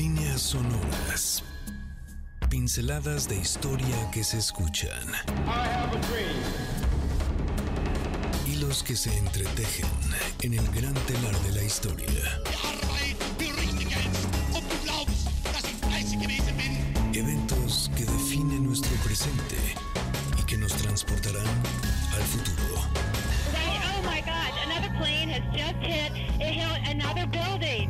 [0.00, 1.44] Líneas sonoras.
[2.48, 5.12] Pinceladas de historia que se escuchan.
[8.46, 9.90] Hilos que se entretejen
[10.40, 12.06] en el gran telar de la historia.
[17.12, 19.58] Eventos que definen nuestro presente
[20.40, 21.46] y que nos transportarán
[22.14, 22.80] al futuro.
[23.52, 27.89] oh my God, another plane has just hit, it hit another building,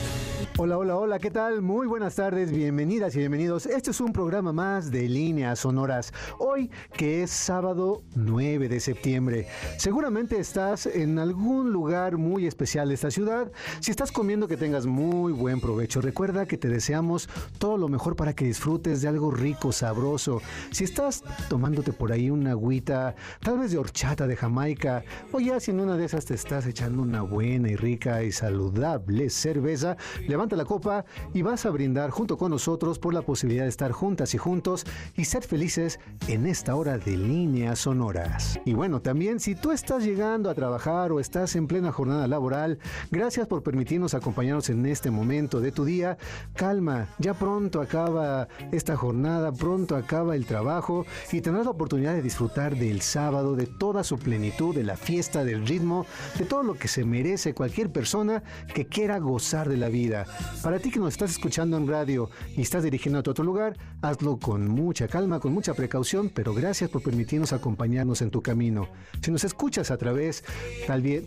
[0.57, 1.61] Hola, hola, hola, ¿qué tal?
[1.61, 3.65] Muy buenas tardes, bienvenidas y bienvenidos.
[3.65, 6.13] Este es un programa más de líneas sonoras.
[6.39, 9.47] Hoy, que es sábado 9 de septiembre.
[9.77, 13.51] Seguramente estás en algún lugar muy especial de esta ciudad.
[13.79, 16.01] Si estás comiendo, que tengas muy buen provecho.
[16.01, 20.41] Recuerda que te deseamos todo lo mejor para que disfrutes de algo rico, sabroso.
[20.71, 25.59] Si estás tomándote por ahí una agüita, tal vez de horchata de Jamaica, o ya
[25.59, 29.97] si en una de esas te estás echando una buena y rica y saludable cerveza,
[30.41, 33.91] levanta la copa y vas a brindar junto con nosotros por la posibilidad de estar
[33.91, 38.59] juntas y juntos y ser felices en esta hora de líneas sonoras.
[38.65, 42.79] Y bueno, también si tú estás llegando a trabajar o estás en plena jornada laboral,
[43.11, 46.17] gracias por permitirnos acompañarnos en este momento de tu día.
[46.55, 52.23] Calma, ya pronto acaba esta jornada, pronto acaba el trabajo y tendrás la oportunidad de
[52.23, 56.07] disfrutar del sábado, de toda su plenitud, de la fiesta, del ritmo,
[56.39, 58.41] de todo lo que se merece cualquier persona
[58.73, 60.25] que quiera gozar de la vida.
[60.63, 64.37] Para ti que nos estás escuchando en radio y estás dirigiendo a otro lugar, hazlo
[64.37, 68.87] con mucha calma, con mucha precaución, pero gracias por permitirnos acompañarnos en tu camino.
[69.21, 70.43] Si nos escuchas a través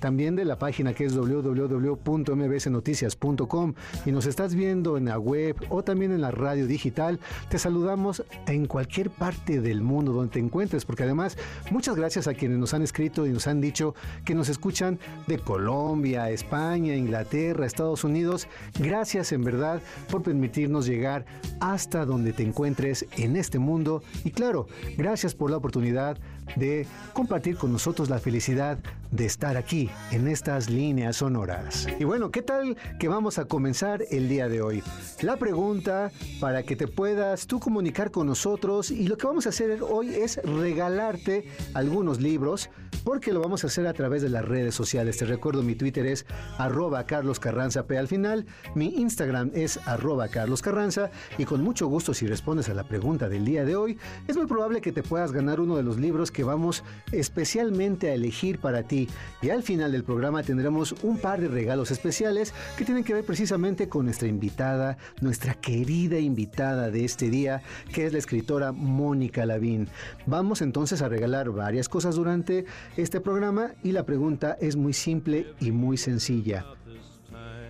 [0.01, 3.75] también de la página que es www.mbsnoticias.com
[4.07, 7.19] y nos estás viendo en la web o también en la radio digital,
[7.49, 11.37] te saludamos en cualquier parte del mundo donde te encuentres, porque además
[11.73, 15.41] muchas gracias a quienes nos han escrito y nos han dicho que nos escuchan de
[15.41, 18.47] Colombia, España, Inglaterra, Estados Unidos.
[18.79, 21.25] Gracias en verdad por permitirnos llegar
[21.59, 26.17] hasta donde te encuentres en este mundo y claro, gracias por la oportunidad
[26.57, 28.79] de compartir con nosotros la felicidad
[29.11, 31.89] de estar aquí en estas líneas sonoras.
[31.99, 34.83] Y bueno, ¿qué tal que vamos a comenzar el día de hoy?
[35.23, 39.49] La pregunta para que te puedas tú comunicar con nosotros y lo que vamos a
[39.49, 42.71] hacer hoy es regalarte algunos libros
[43.03, 45.17] porque lo vamos a hacer a través de las redes sociales.
[45.17, 46.27] Te recuerdo, mi Twitter es
[46.59, 51.87] arroba Carlos Carranza P al final, mi Instagram es arroba Carlos Carranza y con mucho
[51.89, 55.03] gusto si respondes a la pregunta del día de hoy, es muy probable que te
[55.03, 59.09] puedas ganar uno de los libros que vamos especialmente a elegir para ti.
[59.43, 63.25] Y al final del programa tendremos un par de regalos especiales que tienen que ver
[63.25, 67.63] precisamente con nuestra invitada, nuestra querida invitada de este día,
[67.93, 69.89] que es la escritora Mónica Lavín.
[70.27, 72.65] Vamos entonces a regalar varias cosas durante
[72.97, 76.67] este programa y la pregunta es muy simple y muy sencilla.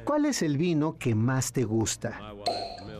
[0.05, 2.21] ¿Cuál es el vino que más te gusta?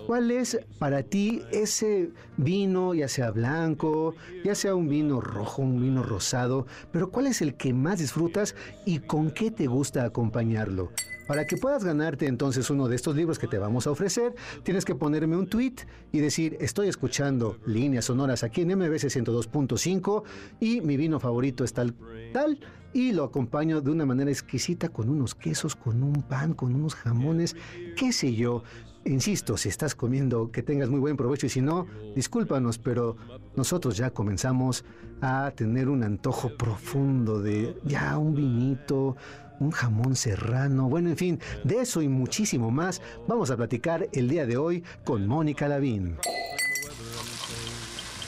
[0.07, 5.81] ¿Cuál es para ti ese vino, ya sea blanco, ya sea un vino rojo, un
[5.81, 8.55] vino rosado, pero cuál es el que más disfrutas
[8.85, 10.93] y con qué te gusta acompañarlo?
[11.27, 14.85] Para que puedas ganarte entonces uno de estos libros que te vamos a ofrecer, tienes
[14.85, 15.77] que ponerme un tweet
[16.13, 20.23] y decir, estoy escuchando líneas sonoras aquí en MBC 102.5
[20.61, 21.95] y mi vino favorito es tal,
[22.35, 22.61] tal,
[22.93, 26.95] y lo acompaño de una manera exquisita con unos quesos, con un pan, con unos
[26.95, 27.57] jamones,
[27.97, 28.63] qué sé yo.
[29.07, 33.17] Insisto, si estás comiendo, que tengas muy buen provecho y si no, discúlpanos, pero
[33.55, 34.85] nosotros ya comenzamos
[35.21, 39.17] a tener un antojo profundo de ya un vinito,
[39.61, 44.29] un jamón serrano, bueno, en fin, de eso y muchísimo más vamos a platicar el
[44.29, 46.17] día de hoy con Mónica Lavín.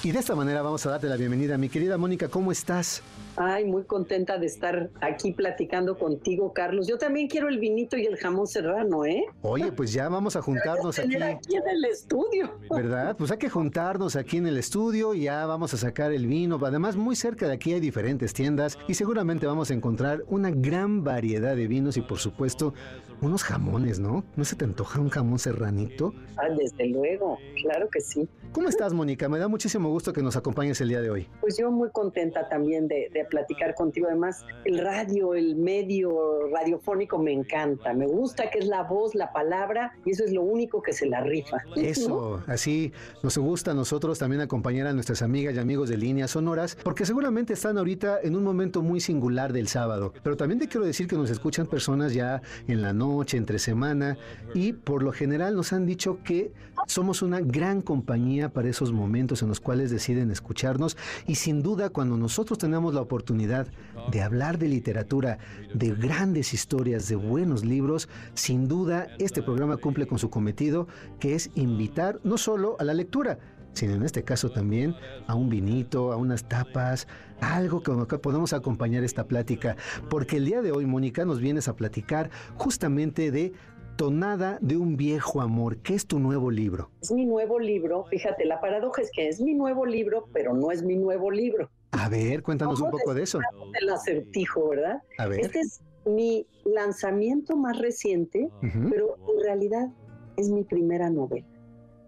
[0.02, 1.56] Y de esta manera vamos a darte la bienvenida.
[1.58, 3.02] Mi querida Mónica, ¿cómo estás?
[3.36, 6.86] Ay, muy contenta de estar aquí platicando contigo, Carlos.
[6.86, 9.24] Yo también quiero el vinito y el jamón serrano, ¿eh?
[9.42, 11.16] Oye, pues ya vamos a juntarnos aquí.
[11.16, 12.58] aquí en el estudio.
[12.70, 13.14] ¿Verdad?
[13.16, 16.58] Pues hay que juntarnos aquí en el estudio y ya vamos a sacar el vino.
[16.62, 21.04] Además, muy cerca de aquí hay diferentes tiendas y seguramente vamos a encontrar una gran
[21.04, 22.72] variedad de vinos y, por supuesto,
[23.20, 24.24] unos jamones, ¿no?
[24.36, 26.14] ¿No se te antoja un jamón serranito?
[26.36, 28.28] Ah, desde luego, claro que sí.
[28.52, 29.28] ¿Cómo estás, Mónica?
[29.28, 31.28] Me da muchísimo gusto que nos acompañes el día de hoy.
[31.40, 34.06] Pues yo muy contenta también de, de platicar contigo.
[34.08, 37.92] Además, el radio, el medio radiofónico me encanta.
[37.92, 41.06] Me gusta que es la voz, la palabra, y eso es lo único que se
[41.06, 41.58] la rifa.
[41.76, 42.92] Eso, así
[43.22, 47.06] nos gusta a nosotros también acompañar a nuestras amigas y amigos de líneas sonoras, porque
[47.06, 50.12] seguramente están ahorita en un momento muy singular del sábado.
[50.22, 54.16] Pero también te quiero decir que nos escuchan personas ya en la noche, entre semana,
[54.54, 56.52] y por lo general nos han dicho que
[56.86, 60.96] somos una gran compañía para esos momentos en los cuales deciden escucharnos
[61.26, 65.38] y sin duda cuando nosotros tenemos la oportunidad de hablar de literatura,
[65.74, 70.86] de grandes historias, de buenos libros, sin duda este programa cumple con su cometido
[71.20, 73.38] que es invitar no solo a la lectura,
[73.72, 74.94] sino en este caso también
[75.26, 77.06] a un vinito, a unas tapas,
[77.40, 79.76] algo con lo que podemos acompañar esta plática.
[80.08, 83.52] Porque el día de hoy, Mónica, nos vienes a platicar justamente de
[83.96, 85.78] Tonada de un viejo amor.
[85.78, 86.90] ¿Qué es tu nuevo libro?
[87.00, 88.04] Es mi nuevo libro.
[88.10, 91.70] Fíjate, la paradoja es que es mi nuevo libro, pero no es mi nuevo libro.
[91.98, 93.40] A ver, cuéntanos un poco de eso.
[93.80, 95.02] El acertijo, ¿verdad?
[95.18, 95.40] A ver.
[95.40, 98.48] Este es mi lanzamiento más reciente,
[98.90, 99.88] pero en realidad
[100.36, 101.46] es mi primera novela.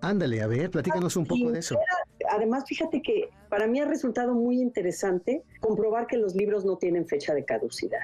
[0.00, 1.76] Ándale, a ver, platícanos un poco de eso.
[2.30, 7.06] Además, fíjate que para mí ha resultado muy interesante comprobar que los libros no tienen
[7.06, 8.00] fecha de caducidad.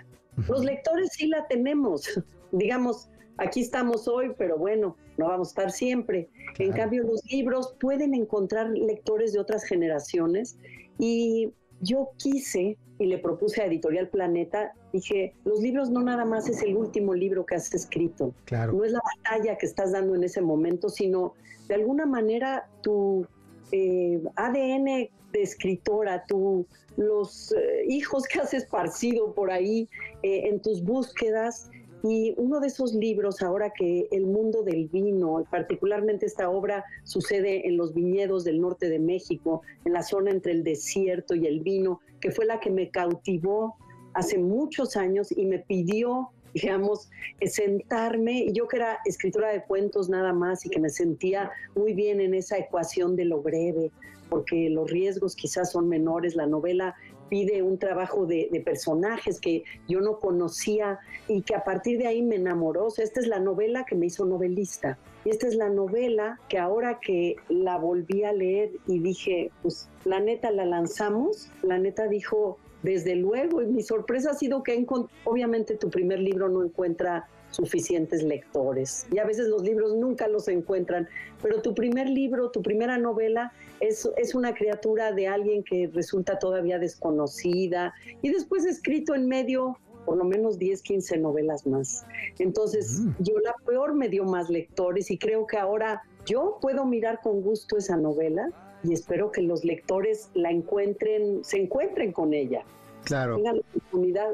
[0.49, 2.03] Los lectores sí la tenemos.
[2.53, 6.29] Digamos, aquí estamos hoy, pero bueno, no vamos a estar siempre.
[6.59, 6.75] En Claro.
[6.83, 10.57] cambio, los libros pueden encontrar lectores de otras generaciones
[10.99, 16.49] y yo quise y le propuse a Editorial Planeta, dije, los libros no nada más
[16.49, 18.73] es el último libro que has escrito, Claro.
[18.73, 21.35] no es la batalla que estás dando en ese momento, sino
[21.69, 23.26] de alguna manera tu
[23.73, 26.67] eh, ADN de escritora, tu,
[26.97, 29.88] los eh, hijos que has esparcido por ahí
[30.23, 31.71] eh, en tus búsquedas.
[32.06, 37.67] Y uno de esos libros, ahora que el mundo del vino, particularmente esta obra sucede
[37.67, 41.61] en los viñedos del norte de México, en la zona entre el desierto y el
[41.61, 43.77] vino, que fue la que me cautivó
[44.12, 47.11] hace muchos años y me pidió digamos,
[47.45, 51.95] sentarme, y yo que era escritora de cuentos nada más y que me sentía muy
[51.95, 53.91] bien en esa ecuación de lo breve,
[54.31, 56.95] porque los riesgos quizás son menores, la novela
[57.35, 62.23] pide un trabajo de, personajes que yo no conocía y que a partir de ahí
[62.23, 62.87] me enamoró.
[62.97, 64.99] Esta es la novela que me hizo novelista.
[65.25, 69.89] Y esta es la novela que ahora que la volví a leer y dije, pues
[70.05, 74.87] la neta la lanzamos, la neta dijo, desde luego, y mi sorpresa ha sido que
[75.25, 80.49] obviamente tu primer libro no encuentra suficientes lectores y a veces los libros nunca los
[80.49, 81.09] encuentran,
[81.43, 86.39] pero tu primer libro, tu primera novela es, es una criatura de alguien que resulta
[86.39, 92.05] todavía desconocida y después escrito en medio por lo menos 10, 15 novelas más.
[92.39, 93.11] Entonces, Mm.
[93.21, 97.41] yo la peor me dio más lectores y creo que ahora yo puedo mirar con
[97.41, 98.50] gusto esa novela
[98.83, 102.65] y espero que los lectores la encuentren, se encuentren con ella,
[103.05, 103.37] Claro.
[103.37, 104.29] tengan la oportunidad.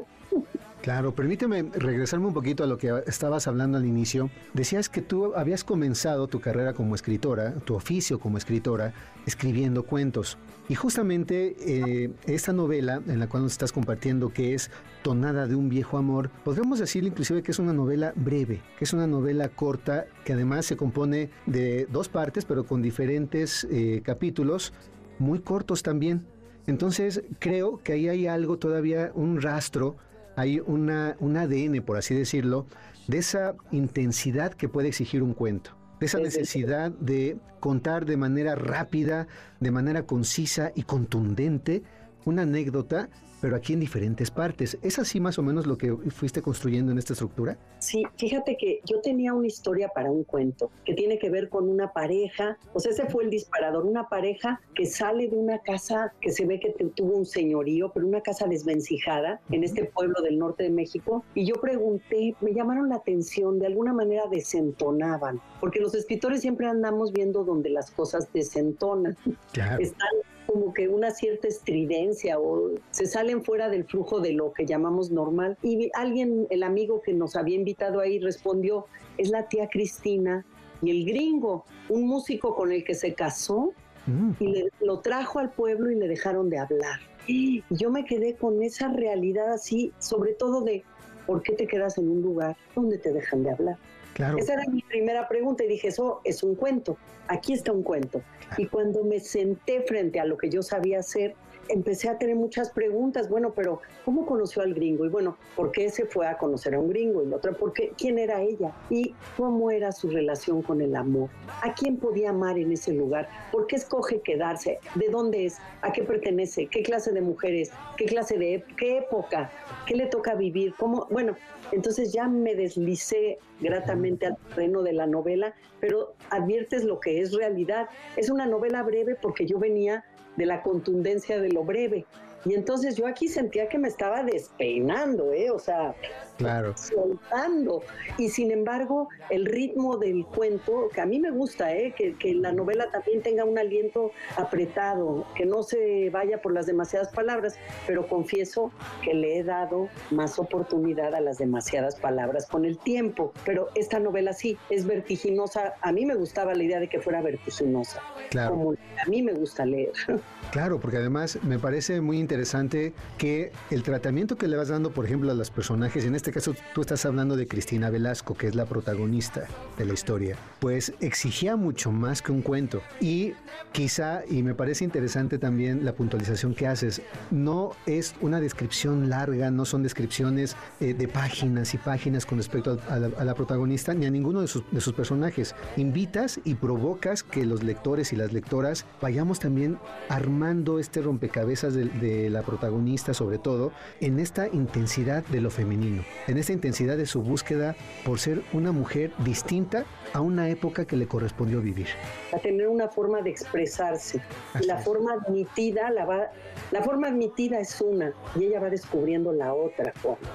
[0.81, 4.31] Claro, permíteme regresarme un poquito a lo que estabas hablando al inicio.
[4.55, 8.91] Decías que tú habías comenzado tu carrera como escritora, tu oficio como escritora,
[9.27, 10.39] escribiendo cuentos.
[10.69, 14.71] Y justamente eh, esta novela en la cual nos estás compartiendo, que es
[15.03, 18.93] Tonada de un viejo amor, podríamos decir inclusive que es una novela breve, que es
[18.93, 24.73] una novela corta, que además se compone de dos partes, pero con diferentes eh, capítulos,
[25.19, 26.25] muy cortos también.
[26.65, 29.97] Entonces creo que ahí hay algo todavía, un rastro
[30.41, 32.65] hay una, un ADN, por así decirlo,
[33.07, 38.55] de esa intensidad que puede exigir un cuento, de esa necesidad de contar de manera
[38.55, 39.27] rápida,
[39.59, 41.83] de manera concisa y contundente
[42.25, 43.09] una anécdota,
[43.41, 44.77] pero aquí en diferentes partes.
[44.83, 47.57] ¿Es así más o menos lo que fuiste construyendo en esta estructura?
[47.79, 51.67] Sí, fíjate que yo tenía una historia para un cuento que tiene que ver con
[51.67, 56.13] una pareja, o sea, ese fue el disparador, una pareja que sale de una casa
[56.21, 60.37] que se ve que tuvo un señorío, pero una casa desvencijada en este pueblo del
[60.37, 65.79] norte de México, y yo pregunté, me llamaron la atención, de alguna manera desentonaban, porque
[65.79, 69.17] los escritores siempre andamos viendo donde las cosas desentonan
[69.51, 69.81] Claro.
[69.81, 70.09] están
[70.51, 75.11] como que una cierta estridencia o se salen fuera del flujo de lo que llamamos
[75.11, 75.57] normal.
[75.61, 78.85] Y alguien, el amigo que nos había invitado ahí, respondió,
[79.17, 80.45] es la tía Cristina
[80.81, 83.73] y el gringo, un músico con el que se casó
[84.07, 86.99] Mm, y le- lo trajo al pueblo y le dejaron de hablar.
[87.27, 90.83] Y yo me quedé con esa realidad así, sobre todo de,
[91.27, 93.77] ¿por qué te quedas en un lugar donde te dejan de hablar?
[94.13, 94.37] Claro.
[94.37, 98.21] Esa era mi primera pregunta y dije, eso es un cuento, aquí está un cuento.
[98.57, 101.35] Y cuando me senté frente a lo que yo sabía hacer,
[101.71, 103.29] empecé a tener muchas preguntas.
[103.29, 105.05] Bueno, pero ¿cómo conoció al gringo?
[105.05, 107.23] Y bueno, ¿por qué se fue a conocer a un gringo?
[107.23, 107.93] Y la otra, ¿por qué?
[107.97, 108.73] ¿Quién era ella?
[108.89, 111.29] ¿Y cómo era su relación con el amor?
[111.61, 113.29] ¿A quién podía amar en ese lugar?
[113.51, 114.79] ¿Por qué escoge quedarse?
[114.95, 115.57] ¿De dónde es?
[115.81, 116.67] ¿A qué pertenece?
[116.67, 117.71] ¿Qué clase de mujeres?
[117.97, 119.51] ¿Qué clase de qué época?
[119.87, 120.73] ¿Qué le toca vivir?
[120.77, 121.07] ¿Cómo?
[121.09, 121.35] Bueno,
[121.71, 127.33] entonces ya me deslicé gratamente al terreno de la novela, pero adviertes lo que es
[127.33, 127.87] realidad.
[128.17, 130.03] Es una novela breve porque yo venía
[130.37, 132.05] de la contundencia de lo breve.
[132.45, 135.51] Y entonces yo aquí sentía que me estaba despeinando, ¿eh?
[135.51, 135.95] O sea,
[136.41, 136.73] claro.
[136.77, 137.83] soltando.
[138.17, 141.93] Y sin embargo, el ritmo del cuento, que a mí me gusta, ¿eh?
[141.95, 146.65] Que, que, la novela también tenga un aliento apretado, que no se vaya por las
[146.65, 147.55] demasiadas palabras,
[147.85, 148.71] pero confieso
[149.03, 153.33] que le he dado más oportunidad a las demasiadas palabras con el tiempo.
[153.45, 155.73] Pero esta novela sí, es vertiginosa.
[155.81, 158.51] A mí me gustaba la idea de que fuera vertiginosa, claro.
[158.51, 159.91] como a mí me gusta leer.
[160.51, 165.05] Claro, porque además me parece muy interesante que el tratamiento que le vas dando, por
[165.05, 168.55] ejemplo, a los personajes, en este caso tú estás hablando de Cristina Velasco, que es
[168.55, 169.47] la protagonista
[169.77, 172.81] de la historia, pues exigía mucho más que un cuento.
[172.99, 173.33] Y
[173.71, 179.51] quizá, y me parece interesante también la puntualización que haces, no es una descripción larga,
[179.51, 183.35] no son descripciones eh, de páginas y páginas con respecto a, a, la, a, la,
[183.35, 185.55] protagonista ni a ninguno de sus, de sus personajes.
[185.77, 189.77] Invitas y provocas que los lectores y las lectoras vayamos también
[190.09, 196.03] armando este rompecabezas de, de, la protagonista, sobre todo, en esta intensidad de lo femenino,
[196.27, 197.75] en esta intensidad de su búsqueda
[198.05, 201.87] por ser una mujer distinta a una época que le correspondió vivir.
[202.33, 204.21] A tener una forma de expresarse.
[204.53, 204.85] Así la es.
[204.85, 206.31] forma admitida, la, va,
[206.71, 210.29] la forma admitida es una, y ella va descubriendo la otra forma.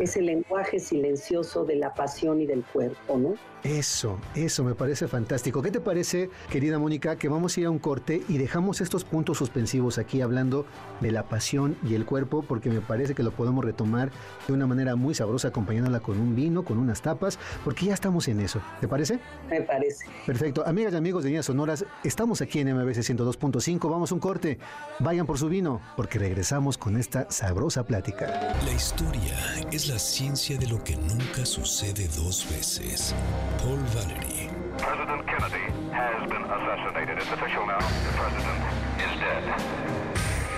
[0.00, 3.34] Es el lenguaje silencioso de la pasión y del cuerpo, ¿no?
[3.64, 5.62] Eso, eso me parece fantástico.
[5.62, 9.04] ¿Qué te parece, querida Mónica, que vamos a ir a un corte y dejamos estos
[9.04, 10.64] puntos suspensivos aquí hablando
[11.00, 14.12] de la pasión y el cuerpo, porque me parece que lo podemos retomar
[14.46, 18.28] de una manera muy sabrosa acompañándola con un vino, con unas tapas, porque ya estamos
[18.28, 18.60] en eso.
[18.80, 19.18] ¿Te parece?
[19.50, 20.06] Me parece.
[20.24, 20.64] Perfecto.
[20.64, 23.90] Amigas y amigos de Niñas Sonoras, estamos aquí en MBC 102.5.
[23.90, 24.58] Vamos a un corte.
[25.00, 28.54] Vayan por su vino, porque regresamos con esta sabrosa plática.
[28.64, 29.36] La historia
[29.72, 33.14] es la ciencia de lo que nunca sucede dos veces.
[33.58, 34.50] Paul Valery.
[34.76, 37.18] President Kennedy has been assassinated.
[37.18, 37.78] It's official now.
[37.78, 38.58] The president
[38.98, 39.44] is dead.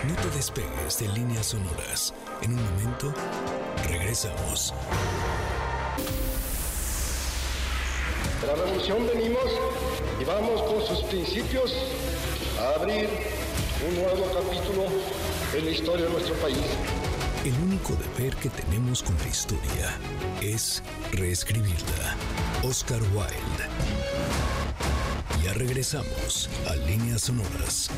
[0.09, 2.15] No te despegues de líneas sonoras.
[2.41, 3.12] En un momento,
[3.89, 4.73] regresamos.
[8.41, 9.45] De la revolución venimos
[10.19, 11.75] y vamos con sus principios
[12.59, 13.09] a abrir
[13.87, 14.87] un nuevo capítulo
[15.55, 17.00] en la historia de nuestro país.
[17.42, 19.97] El único deber que tenemos con la historia
[20.42, 20.82] es
[21.12, 22.14] reescribirla.
[22.62, 23.64] Oscar Wilde.
[25.42, 27.90] Ya regresamos a Líneas Sonoras.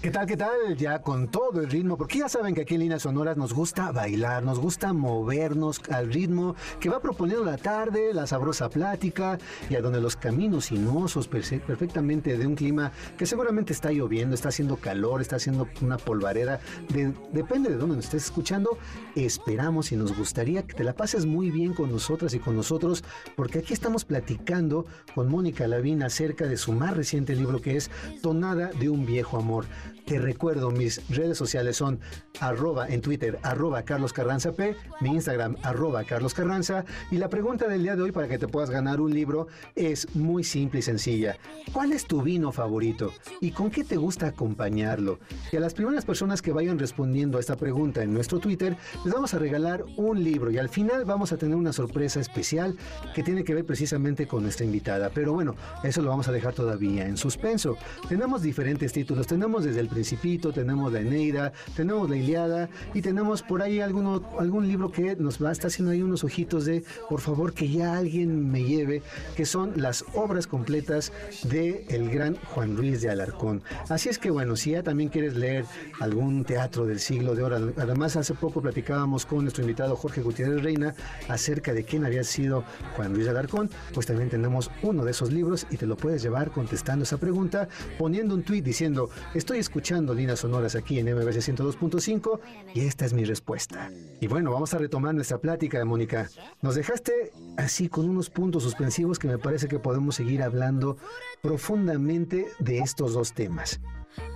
[0.00, 0.76] ¿Qué tal, qué tal?
[0.76, 3.90] Ya con todo el ritmo, porque ya saben que aquí en Líneas Sonoras nos gusta
[3.90, 9.38] bailar, nos gusta movernos al ritmo que va proponiendo la tarde, la sabrosa plática
[9.68, 14.50] y a donde los caminos sinuosos perfectamente de un clima que seguramente está lloviendo, está
[14.50, 18.78] haciendo calor, está haciendo una polvareda, de, depende de dónde nos estés escuchando,
[19.16, 23.02] esperamos y nos gustaría que te la pases muy bien con nosotras y con nosotros,
[23.34, 24.86] porque aquí estamos platicando
[25.16, 27.90] con Mónica Lavín acerca de su más reciente libro que es
[28.22, 29.64] Tonada de un viejo amor.
[30.08, 32.00] Te recuerdo, mis redes sociales son
[32.40, 36.86] arroba en Twitter, arroba Carlos Carranza P, mi Instagram, arroba Carlos Carranza.
[37.10, 40.14] Y la pregunta del día de hoy para que te puedas ganar un libro es
[40.16, 41.36] muy simple y sencilla.
[41.74, 43.12] ¿Cuál es tu vino favorito?
[43.42, 45.18] ¿Y con qué te gusta acompañarlo?
[45.52, 49.12] Y a las primeras personas que vayan respondiendo a esta pregunta en nuestro Twitter, les
[49.12, 52.78] vamos a regalar un libro y al final vamos a tener una sorpresa especial
[53.14, 55.10] que tiene que ver precisamente con nuestra invitada.
[55.10, 57.76] Pero bueno, eso lo vamos a dejar todavía en suspenso.
[58.08, 63.42] Tenemos diferentes títulos, tenemos desde el Principito, tenemos la Eneida, tenemos la Iliada y tenemos
[63.42, 66.84] por ahí alguno, algún libro que nos va a estar haciendo ahí unos ojitos de
[67.08, 69.02] por favor que ya alguien me lleve,
[69.34, 71.12] que son las obras completas
[71.50, 73.60] de el gran Juan Ruiz de Alarcón.
[73.88, 75.64] Así es que bueno, si ya también quieres leer
[75.98, 80.62] algún teatro del siglo de oro, además hace poco platicábamos con nuestro invitado Jorge Gutiérrez
[80.62, 80.94] Reina
[81.28, 82.62] acerca de quién había sido
[82.94, 86.22] Juan Ruiz de Alarcón, pues también tenemos uno de esos libros y te lo puedes
[86.22, 91.38] llevar contestando esa pregunta, poniendo un tweet diciendo, estoy escuchando líneas sonoras aquí en MBC
[91.38, 92.40] 102.5
[92.74, 93.90] y esta es mi respuesta.
[94.20, 96.28] Y bueno, vamos a retomar nuestra plática, Mónica.
[96.60, 100.98] Nos dejaste así con unos puntos suspensivos que me parece que podemos seguir hablando
[101.40, 103.80] profundamente de estos dos temas.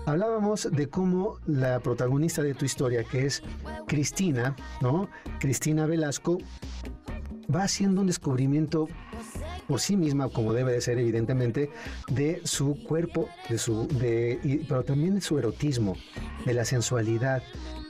[0.07, 3.43] Hablábamos de cómo la protagonista de tu historia, que es
[3.87, 5.09] Cristina, ¿no?
[5.39, 6.39] Cristina Velasco,
[7.55, 8.89] va haciendo un descubrimiento
[9.67, 11.71] por sí misma, como debe de ser evidentemente,
[12.09, 15.97] de su cuerpo, de su, de, pero también de su erotismo,
[16.45, 17.43] de la sensualidad.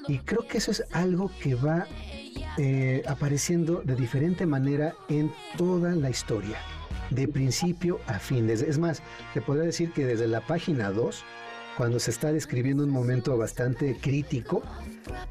[0.08, 1.86] Y creo que eso es algo que va
[2.58, 6.58] eh, apareciendo de diferente manera en toda la historia,
[7.10, 8.50] de principio a fin.
[8.50, 9.02] Es más,
[9.32, 11.24] te podría decir que desde la página 2,
[11.76, 14.62] cuando se está describiendo un momento bastante crítico,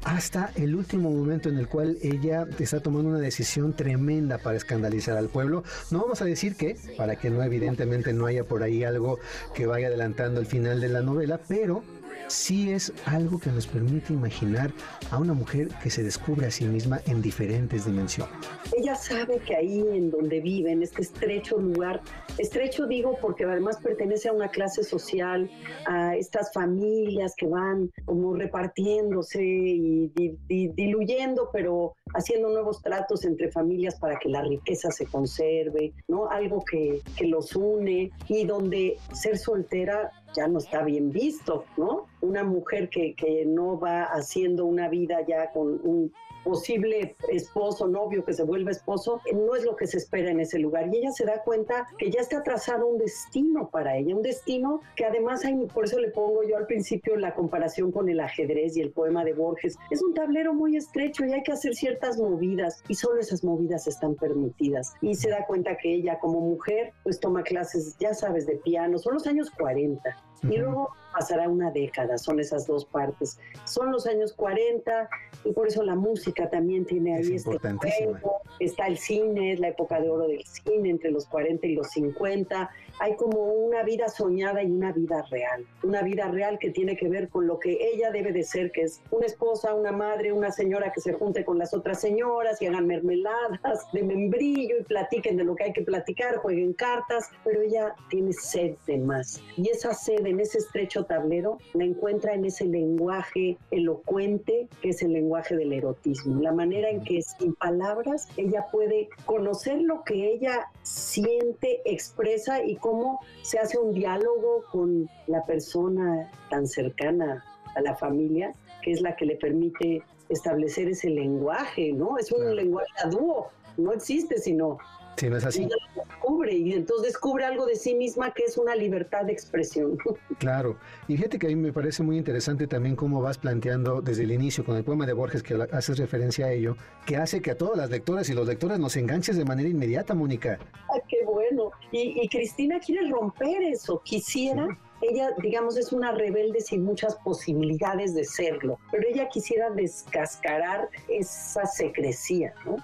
[0.04, 5.16] hasta el último momento en el cual ella está tomando una decisión tremenda para escandalizar
[5.16, 5.64] al pueblo.
[5.90, 9.18] No vamos a decir que, para que no evidentemente no haya por ahí algo
[9.54, 11.82] que vaya adelantando el final de la novela, pero
[12.28, 14.72] sí es algo que nos permite imaginar
[15.10, 18.34] a una mujer que se descubre a sí misma en diferentes dimensiones.
[18.76, 22.00] Ella sabe que ahí en donde vive, en este estrecho lugar,
[22.38, 25.50] estrecho digo porque además pertenece a una clase social,
[25.86, 30.12] a estas familias que van como repartiéndose y
[30.48, 36.30] diluyendo, pero haciendo nuevos tratos entre familias para que la riqueza se conserve, ¿no?
[36.30, 42.06] Algo que, que los une y donde ser soltera ya no está bien visto, ¿no?
[42.20, 46.12] Una mujer que, que no va haciendo una vida ya con un
[46.44, 50.58] posible esposo, novio que se vuelve esposo, no es lo que se espera en ese
[50.58, 50.88] lugar.
[50.92, 54.80] Y ella se da cuenta que ya está trazado un destino para ella, un destino
[54.96, 58.76] que además hay, por eso le pongo yo al principio la comparación con el ajedrez
[58.76, 59.76] y el poema de Borges.
[59.90, 63.86] Es un tablero muy estrecho y hay que hacer ciertas movidas y solo esas movidas
[63.86, 64.94] están permitidas.
[65.00, 68.98] Y se da cuenta que ella como mujer pues toma clases, ya sabes, de piano,
[68.98, 70.02] son los años 40
[70.50, 73.38] y luego pasará una década, son esas dos partes.
[73.64, 75.08] Son los años 40
[75.44, 78.42] y por eso la música también tiene ahí este juego.
[78.58, 81.90] Está el cine, es la época de oro del cine entre los 40 y los
[81.90, 82.70] 50
[83.02, 87.08] hay como una vida soñada y una vida real, una vida real que tiene que
[87.08, 90.52] ver con lo que ella debe de ser, que es una esposa, una madre, una
[90.52, 95.36] señora que se junte con las otras señoras y hagan mermeladas de membrillo y platiquen
[95.36, 99.42] de lo que hay que platicar, jueguen cartas, pero ella tiene sed de más.
[99.56, 105.02] Y esa sed en ese estrecho tablero la encuentra en ese lenguaje elocuente que es
[105.02, 110.32] el lenguaje del erotismo, la manera en que sin palabras ella puede conocer lo que
[110.32, 117.44] ella siente, expresa y cómo se hace un diálogo con la persona tan cercana
[117.74, 122.18] a la familia, que es la que le permite establecer ese lenguaje, ¿no?
[122.18, 124.78] Es un lenguaje a dúo, no existe sino
[125.16, 125.68] Sí, no es así.
[125.94, 129.98] descubre y entonces descubre algo de sí misma que es una libertad de expresión.
[130.38, 130.76] Claro.
[131.06, 134.32] Y fíjate que a mí me parece muy interesante también cómo vas planteando desde el
[134.32, 136.76] inicio con el poema de Borges, que haces referencia a ello,
[137.06, 140.14] que hace que a todas las lectoras y los lectores nos enganches de manera inmediata,
[140.14, 140.58] Mónica.
[140.88, 141.70] Ah, qué bueno.
[141.92, 144.00] Y, Cristina quiere romper eso.
[144.04, 144.66] Quisiera
[145.02, 151.66] ella, digamos, es una rebelde sin muchas posibilidades de serlo, pero ella quisiera descascarar esa
[151.66, 152.76] secrecía, ¿no?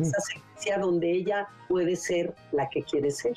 [0.00, 3.36] Esa secrecía donde ella puede ser la que quiere ser.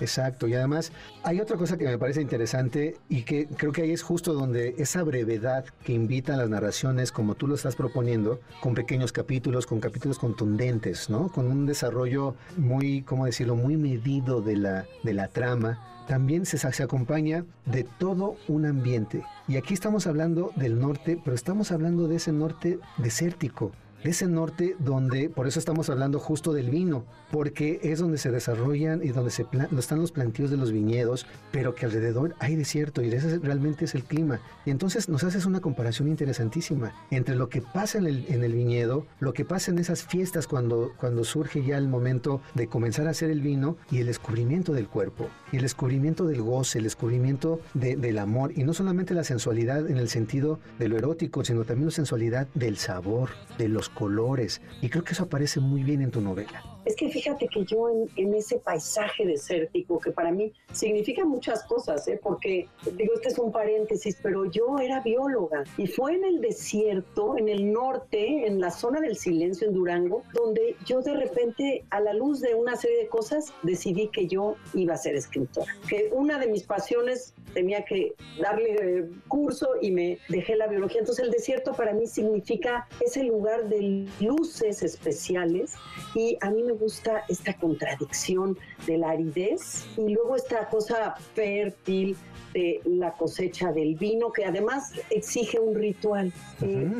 [0.00, 0.90] Exacto, y además
[1.22, 4.74] hay otra cosa que me parece interesante y que creo que ahí es justo donde
[4.78, 9.80] esa brevedad que invitan las narraciones, como tú lo estás proponiendo, con pequeños capítulos, con
[9.80, 11.30] capítulos contundentes, ¿no?
[11.30, 16.82] Con un desarrollo muy, ¿cómo decirlo?, muy medido de la, de la trama, también se,
[16.82, 19.22] acompaña de todo un ambiente.
[19.48, 24.26] Y aquí estamos hablando del norte, pero estamos hablando de ese norte desértico, de ese
[24.26, 29.08] norte donde, por eso estamos hablando justo del vino, porque es donde se desarrollan y
[29.08, 29.46] donde se
[29.78, 33.94] están los plantíos de los viñedos, pero que alrededor hay desierto y ese realmente es
[33.94, 34.40] el clima.
[34.64, 38.54] Y entonces nos haces una comparación interesantísima entre lo que pasa en el, en el
[38.54, 43.06] viñedo, lo que pasa en esas fiestas cuando, cuando surge ya el momento de comenzar
[43.06, 46.84] a hacer el vino y el descubrimiento del cuerpo, y el descubrimiento del goce, el
[46.84, 51.64] descubrimiento del amor, y no solamente la sensualidad en el sentido de lo erótico, sino
[51.64, 54.60] también la sensualidad del sabor, de los colores.
[54.80, 56.62] Y creo que eso aparece muy bien en tu novela.
[56.84, 62.06] Es que fíjate que yo en, ese paisaje desértico, que para mí significa muchas cosas,
[62.08, 62.18] ¿eh?
[62.20, 67.38] porque digo, este es un paréntesis, pero yo era bióloga y fue en el desierto,
[67.38, 72.00] en el norte, en la zona del silencio en Durango, donde yo de repente, a
[72.00, 76.10] la luz de una serie de cosas, decidí que yo iba a ser escritora, que
[76.12, 81.00] una de mis pasiones tenía que darle curso y me dejé la biología.
[81.00, 83.81] Entonces el desierto para mí significa ese lugar de
[84.20, 85.74] luces especiales
[86.14, 92.16] y a mí me gusta esta contradicción de la aridez y luego esta cosa fértil
[92.54, 96.30] de la cosecha del vino, que además exige un ritual.
[96.60, 96.92] Eh,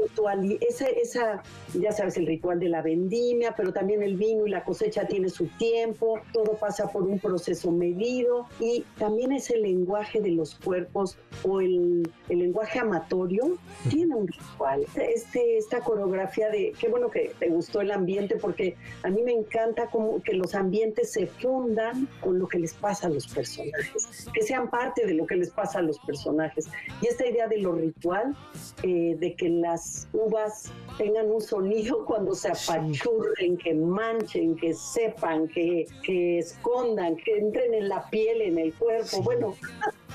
[0.00, 1.42] ritual esa, esa,
[1.74, 5.28] ya sabes, el ritual de la vendimia, pero también el vino y la cosecha tiene
[5.28, 10.54] su tiempo, todo pasa por un proceso medido y también ese lenguaje lenguaje de los
[10.54, 13.58] cuerpos o el, el lenguaje amatorio
[13.90, 14.86] tiene un ritual.
[14.94, 19.32] Este, esta coreografía de, qué bueno que te gustó el ambiente, porque a mí me
[19.32, 24.28] encanta como que los ambientes se fundan con lo que les pasa a los personajes,
[24.32, 26.68] que sean parte de lo que les pasa a los personajes.
[27.00, 28.36] Y esta idea de lo ritual,
[28.82, 35.48] eh, de que las uvas tengan un sonido cuando se apachurren, que manchen, que sepan,
[35.48, 39.22] que, que escondan, que entren en la piel, en el cuerpo.
[39.22, 39.54] Bueno,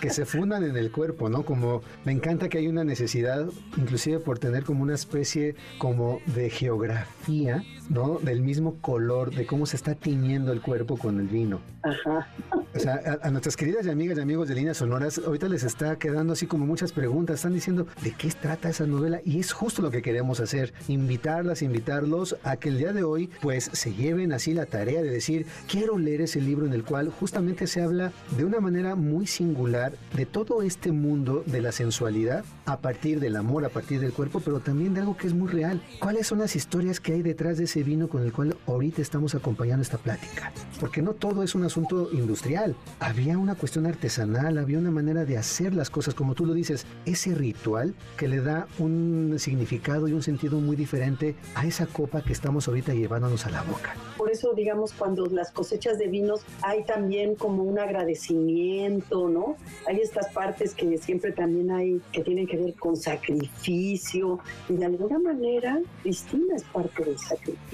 [0.01, 1.43] que se fundan en el cuerpo, ¿no?
[1.43, 6.49] Como me encanta que hay una necesidad, inclusive por tener como una especie como de
[6.49, 8.19] geografía, ¿no?
[8.19, 11.59] Del mismo color, de cómo se está tiñendo el cuerpo con el vino.
[11.83, 12.27] ajá.
[12.75, 15.63] O sea, a, a nuestras queridas y amigas y amigos de Líneas Sonoras, ahorita les
[15.63, 17.37] está quedando así como muchas preguntas.
[17.37, 20.73] Están diciendo de qué trata esa novela y es justo lo que queremos hacer.
[20.87, 25.09] Invitarlas, invitarlos a que el día de hoy, pues, se lleven así la tarea de
[25.09, 29.25] decir, quiero leer ese libro en el cual justamente se habla de una manera muy
[29.27, 34.13] singular de todo este mundo de la sensualidad a partir del amor, a partir del
[34.13, 35.81] cuerpo, pero también de algo que es muy real.
[35.99, 39.35] ¿Cuáles son las historias que hay detrás de ese vino con el cual ahorita estamos
[39.35, 40.51] acompañando esta plática?
[40.79, 42.75] Porque no todo es un asunto industrial.
[42.99, 46.85] Había una cuestión artesanal, había una manera de hacer las cosas, como tú lo dices,
[47.05, 52.21] ese ritual que le da un significado y un sentido muy diferente a esa copa
[52.21, 53.95] que estamos ahorita llevándonos a la boca.
[54.17, 59.55] Por eso, digamos, cuando las cosechas de vinos hay también como un agradecimiento, ¿no?
[59.87, 64.85] Hay estas partes que siempre también hay, que tienen que ver con sacrificio, y de
[64.85, 67.66] alguna manera Cristina es parte del sacrificio.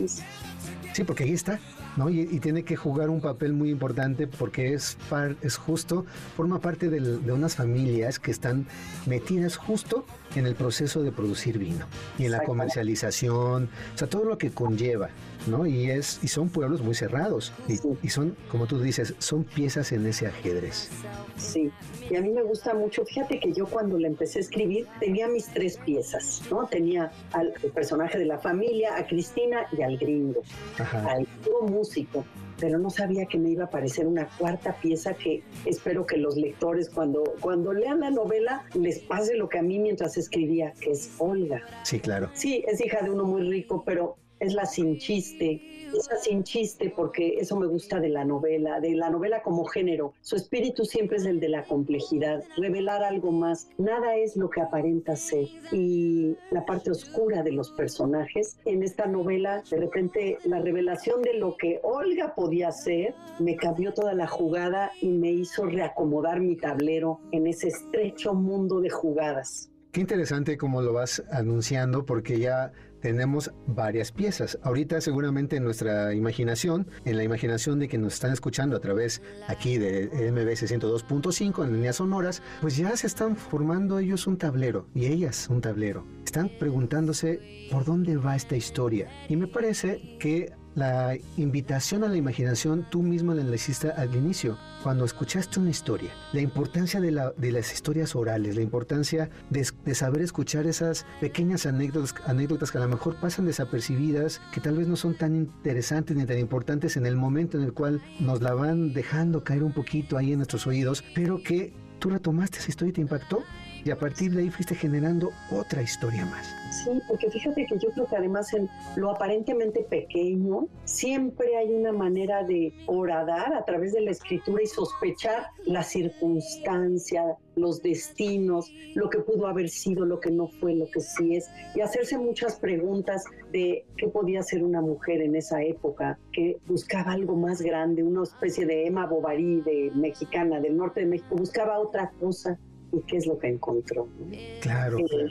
[0.94, 1.60] Sí, porque ahí está,
[1.98, 2.10] ¿no?
[2.10, 6.06] Y, y tiene que jugar un papel muy importante porque es, par- es justo,
[6.38, 8.68] forma parte del- de unas familias que están
[9.08, 11.86] metidas justo en el proceso de producir vino
[12.20, 15.10] y en la comercialización, o sea, todo lo que conlleva,
[15.48, 15.66] ¿no?
[15.66, 17.88] Y, es, y son pueblos muy cerrados y, Sí.
[18.02, 20.90] y son, como tú dices, son piezas en ese ajedrez.
[21.38, 21.72] Sí,
[22.10, 23.06] y a mí me gusta mucho.
[23.06, 26.66] Fíjate que yo cuando la empecé a escribir tenía mis tres piezas, ¿no?
[26.68, 30.42] Tenía al el personaje de la familia, a Cristina y al gringo,
[30.80, 31.06] Ajá.
[31.12, 31.28] al
[31.70, 32.26] músico.
[32.60, 36.38] Pero no sabía que me iba a aparecer una cuarta pieza que espero que los
[36.38, 40.92] lectores cuando, cuando lean la novela les pase lo que a mí mientras escribía, que
[40.92, 41.62] es Olga.
[41.84, 42.30] Sí, claro.
[42.34, 45.62] Sí, es hija de uno muy rico, pero es la sin chiste.
[45.94, 50.14] Esa sin chiste porque eso me gusta de la novela, de la novela como género.
[50.22, 53.70] Su espíritu siempre es el de la complejidad, revelar algo más.
[53.78, 55.46] Nada es lo que aparenta ser.
[55.72, 61.36] Y la parte oscura de los personajes, en esta novela, de repente la revelación de
[61.36, 66.56] lo que Olga podía ser, me cambió toda la jugada y me hizo reacomodar mi
[66.56, 69.70] tablero en ese estrecho mundo de jugadas.
[69.92, 72.72] Qué interesante cómo lo vas anunciando porque ya
[73.04, 74.58] tenemos varias piezas.
[74.64, 79.22] Ahorita seguramente en nuestra imaginación, en la imaginación de que nos están escuchando a través
[79.50, 84.88] aquí de MBS 102.5 en líneas sonoras, pues ya se están formando ellos un tablero
[84.96, 86.06] y ellas un tablero.
[86.24, 89.10] Están preguntándose por dónde va esta historia.
[89.28, 94.58] Y me parece que la invitación a la imaginación tú mismo la hiciste al inicio,
[94.82, 96.12] cuando escuchaste una historia.
[96.34, 101.06] La importancia de, la- de las historias orales, la importancia de, de saber escuchar esas
[101.22, 105.36] pequeñas anécdotas, anécdotas que a lo mejor pasan desapercibidas, que tal vez no son tan
[105.36, 109.64] interesantes ni tan importantes en el momento en el cual nos la van dejando caer
[109.64, 113.44] un poquito ahí en nuestros oídos, pero que tú retomaste esa historia y te impactó.
[113.86, 116.48] Y a partir de ahí fuiste generando otra historia más.
[116.72, 121.92] Sí, porque fíjate que yo creo que además en lo aparentemente pequeño siempre hay una
[121.92, 129.10] manera de horadar a través de la escritura y sospechar la circunstancia, los destinos, lo
[129.10, 132.56] que pudo haber sido, lo que no fue, lo que sí es, y hacerse muchas
[132.56, 138.02] preguntas de qué podía ser una mujer en esa época que buscaba algo más grande,
[138.02, 142.58] una especie de Emma Bovary de mexicana del norte de México, buscaba otra cosa
[142.94, 144.08] y qué es lo que encontró.
[144.20, 144.28] ¿no?
[144.62, 145.30] Claro, Eh, claro.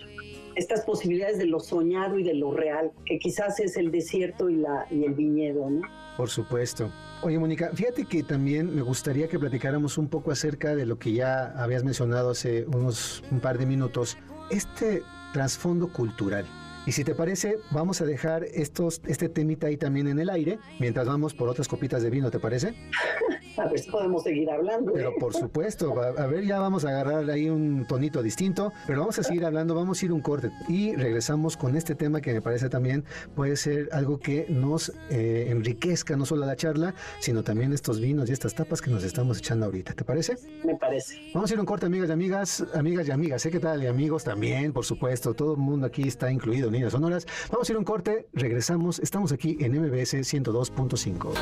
[0.56, 4.56] estas posibilidades de lo soñado y de lo real, que quizás es el desierto y,
[4.56, 5.82] la, y el viñedo, ¿no?
[6.16, 6.90] Por supuesto.
[7.22, 11.12] Oye, Mónica, fíjate que también me gustaría que platicáramos un poco acerca de lo que
[11.12, 14.18] ya habías mencionado hace unos un par de minutos,
[14.50, 16.44] este trasfondo cultural.
[16.84, 20.58] Y si te parece, vamos a dejar estos, este temita ahí también en el aire,
[20.80, 22.74] mientras vamos por otras copitas de vino, ¿te parece?
[23.56, 24.92] A ver si podemos seguir hablando.
[24.92, 24.94] ¿eh?
[24.94, 29.18] Pero por supuesto, a ver, ya vamos a agarrar ahí un tonito distinto, pero vamos
[29.18, 32.40] a seguir hablando, vamos a ir un corte y regresamos con este tema que me
[32.40, 37.72] parece también puede ser algo que nos eh, enriquezca no solo la charla, sino también
[37.72, 40.36] estos vinos y estas tapas que nos estamos echando ahorita, ¿te parece?
[40.64, 41.18] Me parece.
[41.34, 43.50] Vamos a ir un corte, amigas y amigas, amigas y amigas, ¿eh?
[43.50, 43.82] ¿Qué tal?
[43.82, 47.26] Y amigos también, por supuesto, todo el mundo aquí está incluido, niñas sonoras.
[47.50, 51.34] Vamos a ir un corte, regresamos, estamos aquí en MBS 102.5.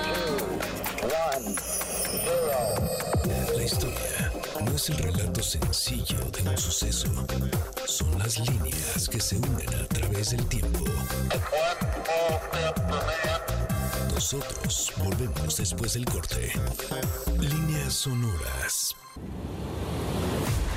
[3.57, 4.33] La historia
[4.65, 7.09] no es el relato sencillo de un suceso.
[7.87, 10.85] Son las líneas que se unen a través del tiempo.
[14.13, 16.53] Nosotros volvemos después del corte.
[17.39, 18.97] Líneas sonoras.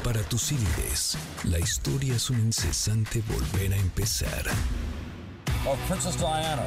[0.04, 4.44] Para tus líderes, la historia es un incesante volver a empezar.
[5.66, 6.66] of Princess Diana.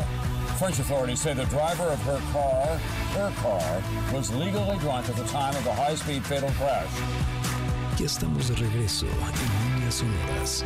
[0.59, 2.79] French authorities say the driver of her car,
[3.13, 6.89] her car, was legally drunk at the time of the high-speed fatal crash.
[7.99, 10.65] Ya estamos de regreso en líneas sonoras.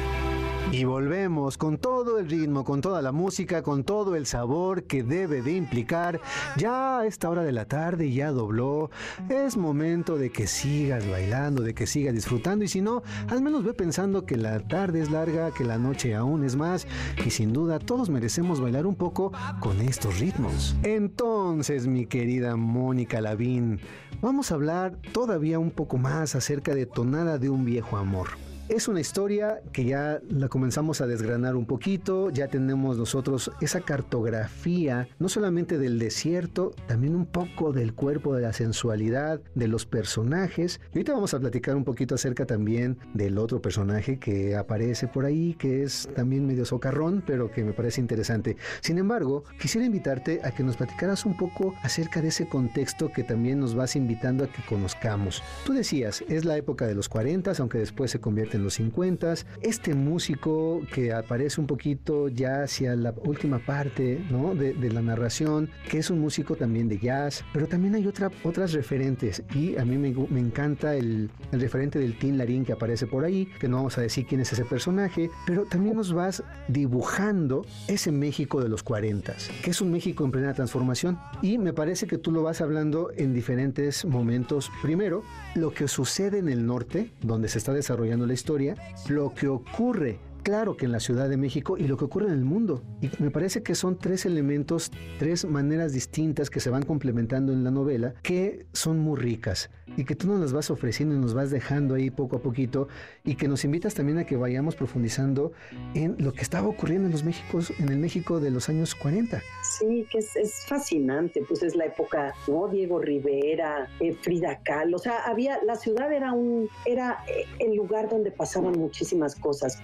[0.72, 5.02] Y volvemos con todo el ritmo, con toda la música, con todo el sabor que
[5.02, 6.20] debe de implicar.
[6.56, 8.88] Ya a esta hora de la tarde ya dobló.
[9.28, 12.64] Es momento de que sigas bailando, de que sigas disfrutando.
[12.64, 16.14] Y si no, al menos ve pensando que la tarde es larga, que la noche
[16.14, 16.87] aún es más.
[17.26, 20.76] Y sin duda todos merecemos bailar un poco con estos ritmos.
[20.85, 23.80] Entonces, mi querida Mónica Lavín,
[24.20, 28.28] vamos a hablar todavía un poco más acerca de Tonada de un viejo amor.
[28.70, 33.80] Es una historia que ya la comenzamos a desgranar un poquito, ya tenemos nosotros esa
[33.80, 39.87] cartografía, no solamente del desierto, también un poco del cuerpo, de la sensualidad, de los
[39.87, 40.80] personajes.
[40.92, 45.24] Y ahorita vamos a platicar un poquito acerca también del otro personaje que aparece por
[45.24, 48.56] ahí, que es también medio socarrón, pero que me parece interesante.
[48.83, 53.24] Sin embargo, quisiera invitarte a que nos platicaras un poco acerca de ese contexto que
[53.24, 55.42] también nos vas invitando a que conozcamos.
[55.66, 59.35] Tú decías, es la época de los 40, aunque después se convierte en los 50.
[59.62, 64.55] Este músico que aparece un poquito ya hacia la última parte ¿no?
[64.55, 68.73] de, la narración, que es un músico también de jazz, pero también hay otra, otras
[68.73, 73.07] referentes y a mí me, me encanta el, el referente del Tin Larín que aparece
[73.07, 76.42] por ahí, que no vamos a decir quién es ese personaje, pero también nos vas
[76.68, 81.73] dibujando ese México de los 40, que es un México en plena transformación y me
[81.73, 84.70] parece que tú lo vas hablando en diferentes momentos.
[84.83, 85.23] Primero,
[85.54, 88.76] lo que sucede en el norte, donde se está desarrollando la historia,
[89.08, 92.33] lo que ocurre claro que en la Ciudad de México y lo que ocurre en
[92.33, 92.83] el mundo.
[93.00, 97.64] Y me parece que son tres elementos, tres maneras distintas que se van complementando en
[97.64, 101.35] la novela que son muy ricas y que tú nos las vas ofreciendo y nos
[101.35, 102.88] vas dejando ahí poco a poquito
[103.24, 105.53] y que nos invitas también a que vayamos profundizando
[105.94, 109.42] en lo que estaba ocurriendo en los Méxicos, en el México de los años 40.
[109.62, 110.31] Sí, que es,
[110.66, 112.68] fascinante, pues es la época, ¿no?
[112.68, 117.74] Diego Rivera, eh, Frida Kahlo, o sea, había, la ciudad era un, era eh, el
[117.74, 119.81] lugar donde pasaban muchísimas cosas,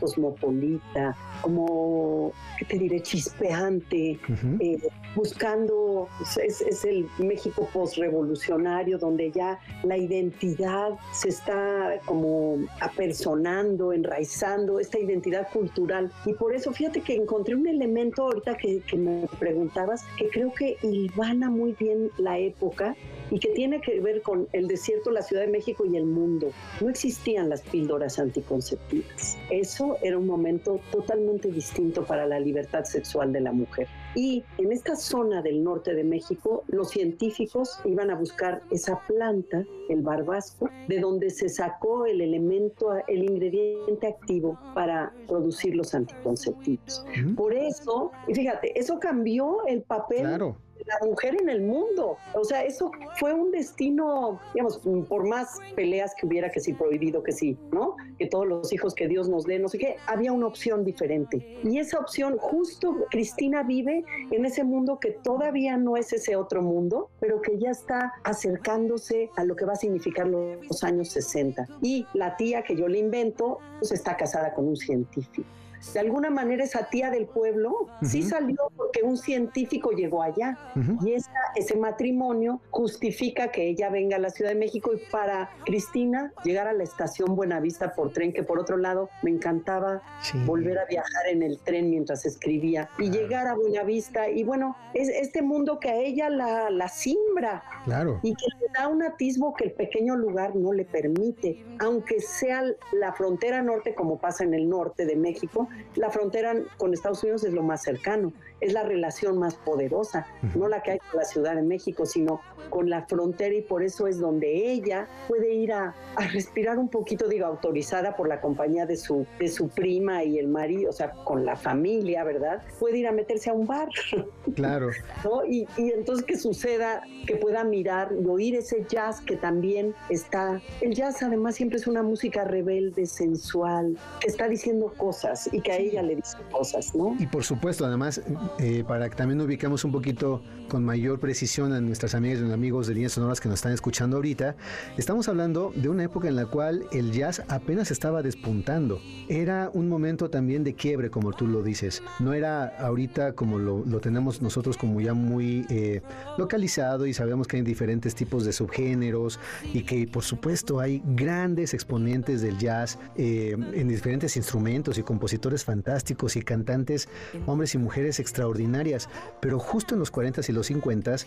[0.47, 3.03] cosmopolita, como, ¿qué te diré?
[3.03, 4.57] Chispeante, Ujú.
[4.61, 4.79] eh,
[5.15, 13.93] buscando, pues, es, es el México postrevolucionario, donde ya la identidad se está como apersonando,
[13.93, 16.11] enraizando, esta identidad cultural.
[16.25, 20.53] Y por eso, fíjate que encontré un elemento ahorita que, que me preguntabas, que creo
[20.53, 22.97] que hilvana muy bien la época
[23.31, 26.51] y que tiene que ver con el desierto, la Ciudad de México y el mundo.
[26.81, 29.37] No existían las píldoras anticonceptivas.
[29.51, 33.89] Eso era un momento totalmente distinto para la libertad sexual de la mujer.
[34.15, 39.65] Y en esta zona del norte de México, los científicos iban a buscar esa planta,
[39.89, 47.05] el barbasco, de donde se sacó el elemento, el ingrediente activo para producir los anticonceptivos.
[47.37, 50.57] Por eso, y fíjate, eso cambió el papel Claro.
[50.85, 52.17] La mujer en el mundo.
[52.35, 57.23] O sea, eso fue un destino, digamos, por más peleas que hubiera, que sí prohibido,
[57.23, 57.97] que sí, ¿no?
[58.19, 61.59] Que todos los hijos que Dios nos dé, no sé qué, había una opción diferente.
[61.65, 66.63] Y esa opción, justo Cristina vive en ese mundo que todavía no es ese otro
[66.63, 71.67] mundo, pero que ya está acercándose a lo que va a significar los años 60.
[71.83, 75.49] Y la tía que yo le invento, pues está casada con un científico.
[75.93, 80.59] De alguna manera esa tía del pueblo sí salió porque un científico llegó allá.
[81.05, 85.51] Y esa- ese matrimonio justifica que ella venga a la Ciudad de México y para
[85.65, 90.39] Cristina llegar a la estación Buenavista por tren, que por otro lado me encantaba Sí.
[90.45, 94.29] volver a viajar en el tren mientras escribía y llegar a Buenavista.
[94.29, 98.21] Y bueno, es este mundo que a ella la, la simbra Claro.
[98.23, 102.63] y que le da un atisbo que el pequeño lugar no le permite, aunque sea
[102.93, 107.45] la frontera norte, como pasa en el norte de México, la frontera con Estados Unidos
[107.45, 111.25] es lo más cercano, es la relación más poderosa, no la que hay con la
[111.25, 112.41] Ciudad de México, sino
[112.71, 116.89] con la frontera y por eso es donde ella puede ir a, a respirar un
[116.89, 120.93] poquito, digo, autorizada por la compañía de su, de su prima y el marido, o
[120.93, 122.63] sea, con la familia, ¿verdad?
[122.79, 123.89] Puede ir a meterse a un bar.
[124.55, 124.91] Claro.
[125.23, 125.45] ¿no?
[125.45, 130.63] Y, y entonces que suceda, que pueda mirar y oír ese jazz que también está.
[130.81, 135.73] El jazz además siempre es una música rebelde, sensual, que está diciendo cosas y que
[135.73, 137.17] a ella le dice cosas, ¿no?
[137.19, 138.23] Y por supuesto, además,
[138.59, 142.87] eh, para que también ubicamos un poquito con mayor precisión a nuestras amigas y amigos
[142.87, 144.57] de líneas sonoras que nos están escuchando ahorita,
[144.97, 149.01] estamos hablando de una época en la cual el jazz apenas estaba despuntando.
[149.29, 152.03] Era un momento también de quiebre, como tú lo dices.
[152.19, 156.03] No era ahorita como lo, tenemos nosotros como ya muy eh,
[156.37, 159.39] localizado y sabemos que hay diferentes tipos de subgéneros
[159.73, 165.65] y que por supuesto hay grandes exponentes del jazz eh, en diferentes instrumentos y compositores
[165.65, 167.09] fantásticos y cantantes,
[167.47, 169.09] hombres y mujeres extraordinarias.
[169.41, 171.27] Pero justo en los 40s y los 50s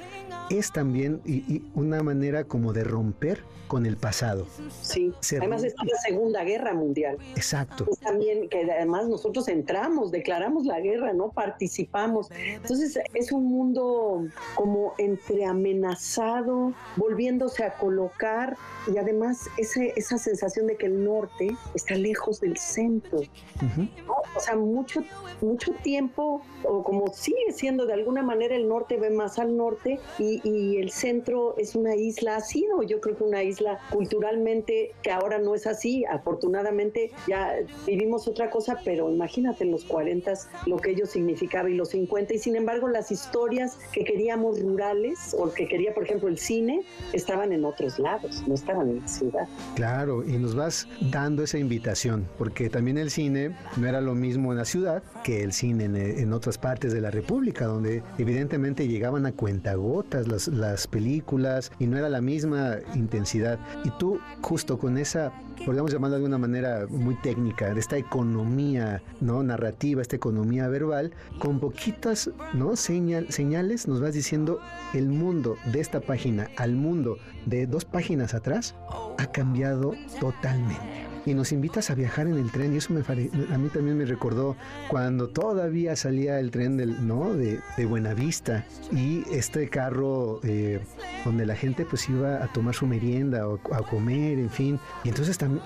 [0.49, 4.47] es también y, una manera como de romper con el pasado.
[4.81, 7.17] Sí, además es la Segunda Guerra Mundial.
[7.35, 7.85] Exacto.
[8.01, 11.29] también que además nosotros entramos, declaramos la guerra, ¿no?
[11.29, 12.29] Participamos.
[12.31, 18.57] Entonces es un mundo como entre amenazado, volviéndose a colocar
[18.91, 23.19] y además ese, esa sensación de que el norte está lejos del centro.
[24.35, 25.03] O sea, mucho,
[25.41, 29.99] mucho tiempo, o como sigue siendo de alguna manera, el norte ve más al norte
[30.17, 34.93] y, y el centro es una isla, ha sido yo creo que una isla culturalmente
[35.01, 40.19] que ahora no es así, afortunadamente ya vivimos otra cosa, pero imagínate en los 40
[40.65, 45.35] lo que ello significaba y los 50 y sin embargo las historias que queríamos rurales
[45.37, 46.81] o que quería por ejemplo el cine
[47.13, 49.47] estaban en otros lados, no estaban en la ciudad.
[49.75, 54.51] Claro, y nos vas dando esa invitación, porque también el cine no era lo mismo
[54.51, 59.25] en la ciudad que el cine en, otras partes de la República, donde evidentemente llegaban
[59.25, 63.59] a cuentagotas las, las películas y no era la misma intensidad.
[63.83, 65.31] Y tú, justo con esa,
[65.65, 69.43] podríamos llamarla de una manera muy técnica, de esta economía ¿no?
[69.43, 72.75] narrativa, esta economía verbal, con poquitas ¿no?
[72.75, 74.59] Señal, señales nos vas diciendo
[74.93, 78.75] el mundo de esta página al mundo de dos páginas atrás
[79.17, 83.57] ha cambiado totalmente y nos invitas a viajar en el tren y eso me a
[83.57, 84.55] mí también me recordó
[84.87, 87.33] cuando todavía salía el tren del, ¿no?
[87.33, 90.79] de, de Buenavista y este carro eh,
[91.25, 94.79] donde la gente pues iba a tomar su merienda o a comer, en fin.
[95.03, 95.61] Y entonces también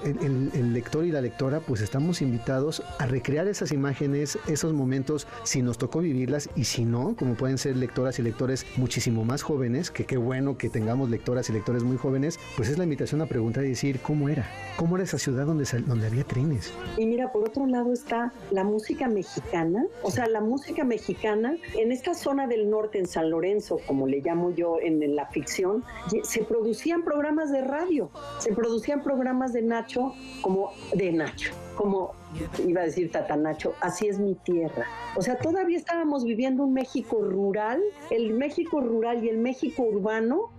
[0.54, 5.62] el, lector y la lectora pues estamos invitados a recrear esas imágenes, esos momentos, si
[5.62, 9.91] nos tocó vivirlas y si no, como pueden ser lectoras y lectores muchísimo más jóvenes,
[9.91, 13.28] que qué bueno que tengamos lectoras y lectores muy jóvenes, pues es la invitación a
[13.28, 16.74] preguntar y decir cómo era, cómo era esa ciudad donde, donde había trenes.
[16.98, 21.92] Y mira, por otro lado está la música mexicana, o sea, la música mexicana en
[21.92, 25.84] esta zona del norte, en San Lorenzo, como le llamo yo en la ficción,
[26.24, 32.13] se producían programas de radio, se producían programas de Nacho como de Nacho, como
[32.66, 34.86] iba a decir Tata Nacho, así es mi tierra.
[35.16, 40.50] O sea, todavía estábamos viviendo un México rural, el México rural y el México urbano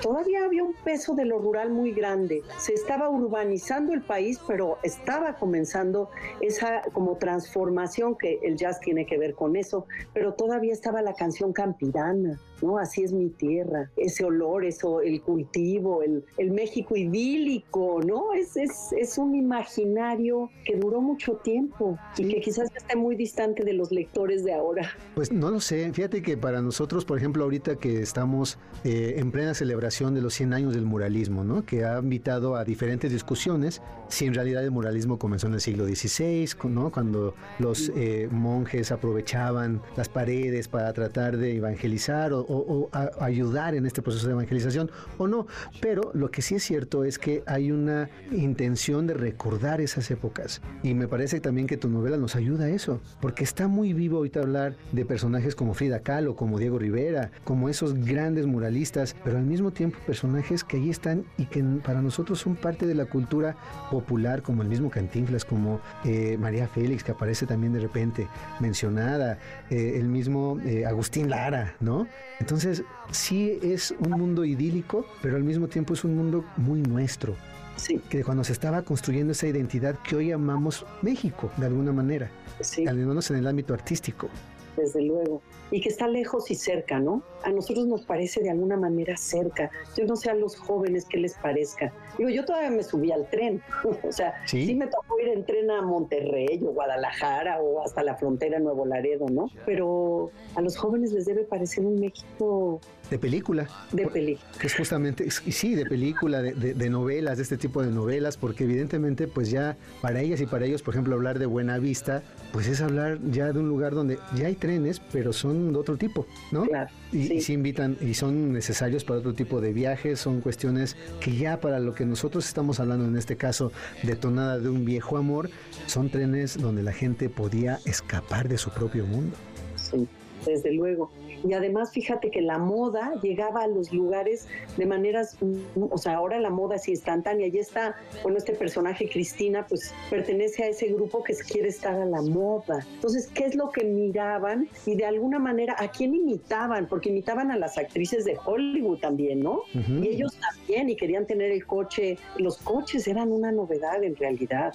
[0.00, 2.42] todavía había un peso de lo rural muy grande.
[2.58, 9.06] Se estaba urbanizando el país, pero estaba comenzando esa como transformación que el jazz tiene
[9.06, 12.78] que ver con eso, pero todavía estaba la canción campirana, ¿no?
[12.78, 18.32] Así es mi tierra, ese olor, eso, el cultivo, el, el México idílico, ¿no?
[18.34, 23.64] Es, es, es, un imaginario que duró mucho tiempo y que quizás esté muy distante
[23.64, 24.90] de los lectores de ahora.
[25.14, 29.30] Pues no lo sé, fíjate que para nosotros, por ejemplo, ahorita que estamos eh, en
[29.30, 31.64] plena celebración de los 100 años del muralismo, ¿no?
[31.64, 35.86] Que ha invitado a diferentes discusiones si en realidad el muralismo comenzó en el siglo
[35.86, 36.90] XVI, ¿no?
[36.90, 43.86] Cuando los eh, monjes aprovechaban las paredes para tratar de evangelizar o o, ayudar en
[43.86, 45.46] este proceso de evangelización o no.
[45.80, 50.62] Pero lo que sí es cierto es que hay una intención de recordar esas épocas.
[50.82, 54.18] Y me parece también que tu novela nos ayuda a eso, porque está muy vivo
[54.18, 59.38] ahorita hablar de personajes como Frida Kahlo, como Diego Rivera, como esos grandes muralistas, pero
[59.38, 63.06] al mismo tiempo personajes que ahí están y que para nosotros son parte de la
[63.06, 63.56] cultura
[63.90, 68.28] popular, como el mismo Cantinflas, como eh, María Félix, que aparece también de repente
[68.60, 69.38] mencionada,
[69.70, 72.06] eh, el mismo eh, Agustín Lara, ¿no?
[72.40, 77.34] Entonces, sí es un mundo idílico, pero al mismo tiempo es un mundo muy nuestro.
[77.76, 78.00] Sí.
[78.08, 82.86] Que cuando se estaba construyendo esa identidad que hoy llamamos México, de alguna manera, sí.
[82.86, 84.28] al menos en el ámbito artístico.
[84.76, 85.40] Desde luego.
[85.70, 87.22] Y que está lejos y cerca, ¿no?
[87.42, 89.70] A nosotros nos parece de alguna manera cerca.
[89.96, 91.92] Yo no sé a los jóvenes qué les parezca.
[92.18, 93.62] Digo, yo todavía me subí al tren.
[94.08, 94.74] o sea, ¿Sí?
[94.74, 99.26] me tocó ir en tren a Monterrey o Guadalajara o hasta la frontera Nuevo Laredo,
[99.28, 99.50] ¿no?
[99.64, 103.68] Pero a los jóvenes les debe parecer un México de película.
[103.92, 104.50] De película.
[104.58, 108.64] Que es justamente, sí, de película, de, de, novelas, de este tipo de novelas, porque
[108.64, 112.66] evidentemente, pues ya para ellas y para ellos, por ejemplo, hablar de Buena Vista, pues
[112.66, 116.26] es hablar ya de un lugar donde ya hay trenes, pero son de otro tipo,
[116.50, 116.64] ¿no?
[116.64, 116.90] Claro.
[117.12, 121.60] Y, se invitan y son necesarios para otro tipo de viajes, son cuestiones que ya
[121.60, 125.48] para lo que nosotros estamos hablando en este caso, detonada de un viejo amor,
[125.86, 129.36] son trenes donde la gente podía escapar de su propio mundo.
[129.76, 130.08] Sí.
[130.46, 131.10] Desde luego.
[131.44, 136.16] Y además, fíjate que la moda llegaba a los lugares de maneras, mm, o sea,
[136.16, 137.46] ahora la moda es instantánea.
[137.48, 142.04] Y está, bueno, este personaje Cristina, pues pertenece a ese grupo que quiere estar a
[142.04, 142.84] la moda.
[142.94, 144.68] Entonces, ¿qué es lo que miraban?
[144.86, 146.86] Y de alguna manera, ¿a quién imitaban?
[146.88, 149.62] Porque imitaban a las actrices de Hollywood también, ¿no?
[149.74, 152.18] Y ellos también, y querían tener el coche.
[152.38, 154.74] Los coches eran una novedad en realidad.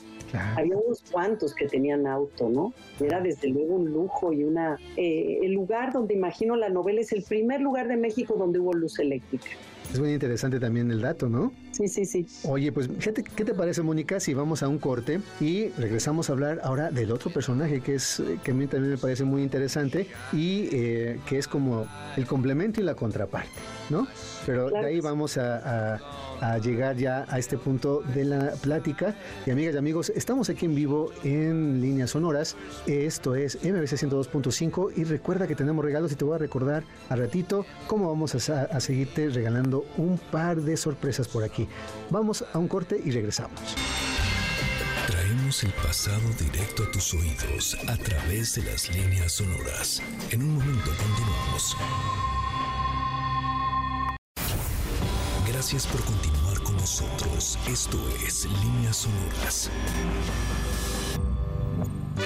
[0.55, 2.73] Había unos cuantos que tenían auto, ¿no?
[2.99, 4.77] Era desde luego un lujo y una...
[4.95, 8.73] Eh, el lugar donde imagino la novela es el primer lugar de México donde hubo
[8.73, 9.45] luz eléctrica.
[9.93, 11.53] Es muy interesante también el dato, ¿no?
[11.71, 12.27] Sí, sí, sí.
[12.43, 16.29] Oye, pues ¿qué te, ¿qué te, parece, Mónica, si vamos a un corte y regresamos
[16.29, 19.41] a hablar ahora del otro personaje que es que a mí también me parece muy
[19.41, 23.49] interesante y eh, que es como el complemento y la contraparte,
[23.89, 24.07] ¿no?
[24.45, 24.85] Pero claro.
[24.85, 29.15] de ahí vamos a, a a llegar ya a este punto de la plática.
[29.45, 32.57] Y amigas y amigos, estamos aquí en vivo en líneas sonoras.
[32.87, 37.15] Esto es MBC 102.5 y recuerda que tenemos regalos y te voy a recordar a
[37.15, 41.60] ratito cómo vamos a, a seguirte regalando un par de sorpresas por aquí.
[42.09, 43.59] Vamos a un corte y regresamos.
[45.07, 50.01] Traemos el pasado directo a tus oídos a través de las líneas sonoras.
[50.31, 51.77] En un momento continuamos.
[55.47, 57.59] Gracias por continuar con nosotros.
[57.67, 59.69] Esto es Líneas Sonoras.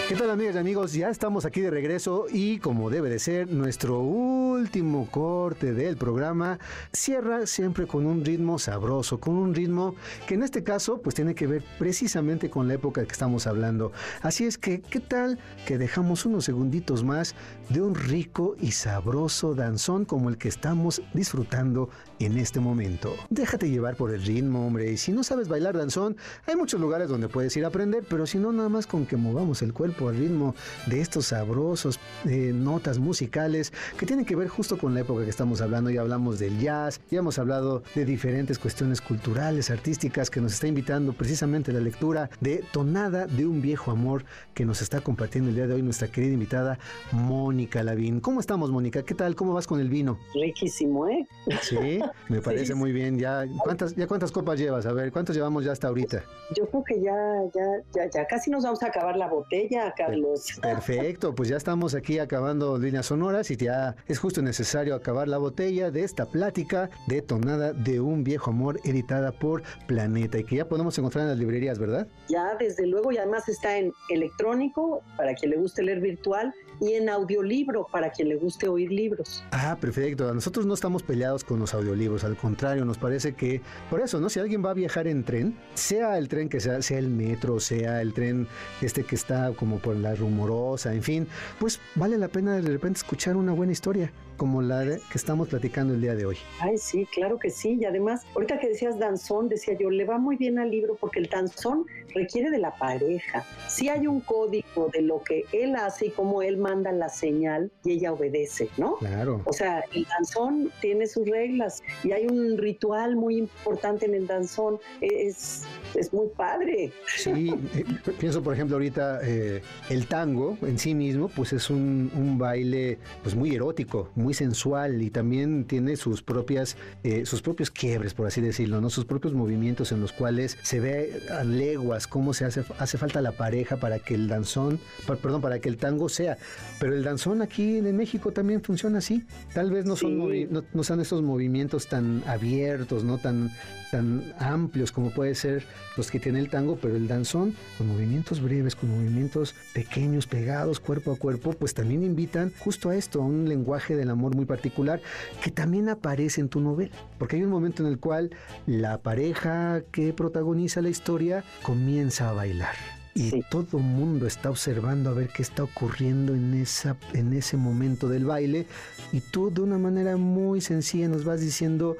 [0.07, 0.93] ¿Qué tal amigas y amigos?
[0.93, 6.59] Ya estamos aquí de regreso y como debe de ser, nuestro último corte del programa
[6.93, 9.95] cierra siempre con un ritmo sabroso, con un ritmo
[10.27, 13.93] que en este caso pues tiene que ver precisamente con la época que estamos hablando.
[14.21, 17.33] Así es que, ¿qué tal que dejamos unos segunditos más
[17.69, 21.89] de un rico y sabroso danzón como el que estamos disfrutando
[22.19, 23.15] en este momento?
[23.31, 26.15] Déjate llevar por el ritmo, hombre, y si no sabes bailar danzón,
[26.45, 29.17] hay muchos lugares donde puedes ir a aprender, pero si no, nada más con que
[29.17, 30.55] movamos el cuerpo al ritmo
[30.87, 35.29] de estos sabrosos eh, notas musicales que tienen que ver justo con la época que
[35.29, 35.89] estamos hablando.
[35.89, 40.67] Ya hablamos del jazz, ya hemos hablado de diferentes cuestiones culturales, artísticas que nos está
[40.67, 45.55] invitando precisamente la lectura de Tonada de un viejo amor que nos está compartiendo el
[45.55, 46.79] día de hoy nuestra querida invitada
[47.11, 48.19] Mónica Lavín.
[48.19, 49.03] ¿Cómo estamos, Mónica?
[49.03, 49.35] ¿Qué tal?
[49.35, 50.17] ¿Cómo vas con el vino?
[50.33, 51.27] Riquísimo, ¿eh?
[51.61, 52.73] Sí, me parece sí.
[52.73, 53.17] muy bien.
[53.19, 54.85] ¿Ya cuántas, ¿Ya cuántas copas llevas?
[54.85, 56.23] A ver, ¿cuántos llevamos ya hasta ahorita?
[56.55, 57.15] Yo creo que ya,
[57.53, 59.74] ya, ya, ya casi nos vamos a acabar la botella.
[59.95, 60.59] Carlos.
[60.61, 65.37] Perfecto, pues ya estamos aquí acabando líneas sonoras y ya es justo necesario acabar la
[65.37, 70.57] botella de esta plática de tonada de un viejo amor editada por Planeta y que
[70.57, 72.07] ya podemos encontrar en las librerías, ¿verdad?
[72.29, 76.93] Ya, desde luego, y además está en electrónico para quien le guste leer virtual y
[76.93, 79.43] en audiolibro para quien le guste oír libros.
[79.51, 80.33] Ah, perfecto.
[80.33, 84.29] Nosotros no estamos peleados con los audiolibros, al contrario, nos parece que por eso, ¿no?
[84.29, 87.59] Si alguien va a viajar en tren, sea el tren que sea, sea el metro,
[87.59, 88.47] sea el tren
[88.81, 91.27] este que está como por la rumorosa, en fin,
[91.59, 95.49] pues vale la pena de repente escuchar una buena historia como la de, que estamos
[95.49, 96.37] platicando el día de hoy.
[96.59, 97.77] Ay, sí, claro que sí.
[97.79, 101.19] Y además, ahorita que decías danzón, decía yo, le va muy bien al libro porque
[101.19, 103.45] el danzón requiere de la pareja.
[103.67, 107.71] Sí hay un código de lo que él hace y cómo él manda la señal
[107.83, 108.95] y ella obedece, ¿no?
[108.95, 109.41] Claro.
[109.45, 114.27] O sea, el danzón tiene sus reglas y hay un ritual muy importante en el
[114.27, 114.79] danzón.
[115.01, 115.63] Es,
[115.93, 116.91] es muy padre.
[117.17, 117.83] Sí, eh,
[118.17, 122.97] pienso por ejemplo ahorita eh, el tango en sí mismo, pues es un, un baile
[123.23, 128.27] pues muy erótico, muy sensual y también tiene sus propias, eh, sus propios quiebres, por
[128.27, 128.89] así decirlo, ¿no?
[128.89, 133.21] Sus propios movimientos en los cuales se ve a leguas cómo se hace, hace falta
[133.21, 136.37] la pareja para que el danzón, perdón, para que el tango sea.
[136.79, 139.23] Pero el danzón aquí en México también funciona así.
[139.53, 140.47] Tal vez no son, sí.
[140.49, 143.51] no, no son estos movimientos tan abiertos, no tan,
[143.95, 145.65] tan amplios como puede ser
[145.95, 150.81] los que tiene el tango, pero el danzón, con movimientos breves, con movimientos pequeños, pegados
[150.81, 154.43] cuerpo a cuerpo, pues también invitan justo a esto, a un lenguaje del amor muy
[154.43, 154.99] particular
[155.41, 156.91] que también aparece en tu novela.
[157.17, 158.31] Porque hay un momento en el cual
[158.67, 162.75] la pareja que protagoniza la historia comienza a bailar
[163.17, 163.43] y sí.
[163.49, 168.09] todo el mundo está observando a ver qué está ocurriendo en, esa, en ese momento
[168.09, 168.67] del baile
[169.13, 171.95] y tú de una manera muy sencilla nos vas diciendo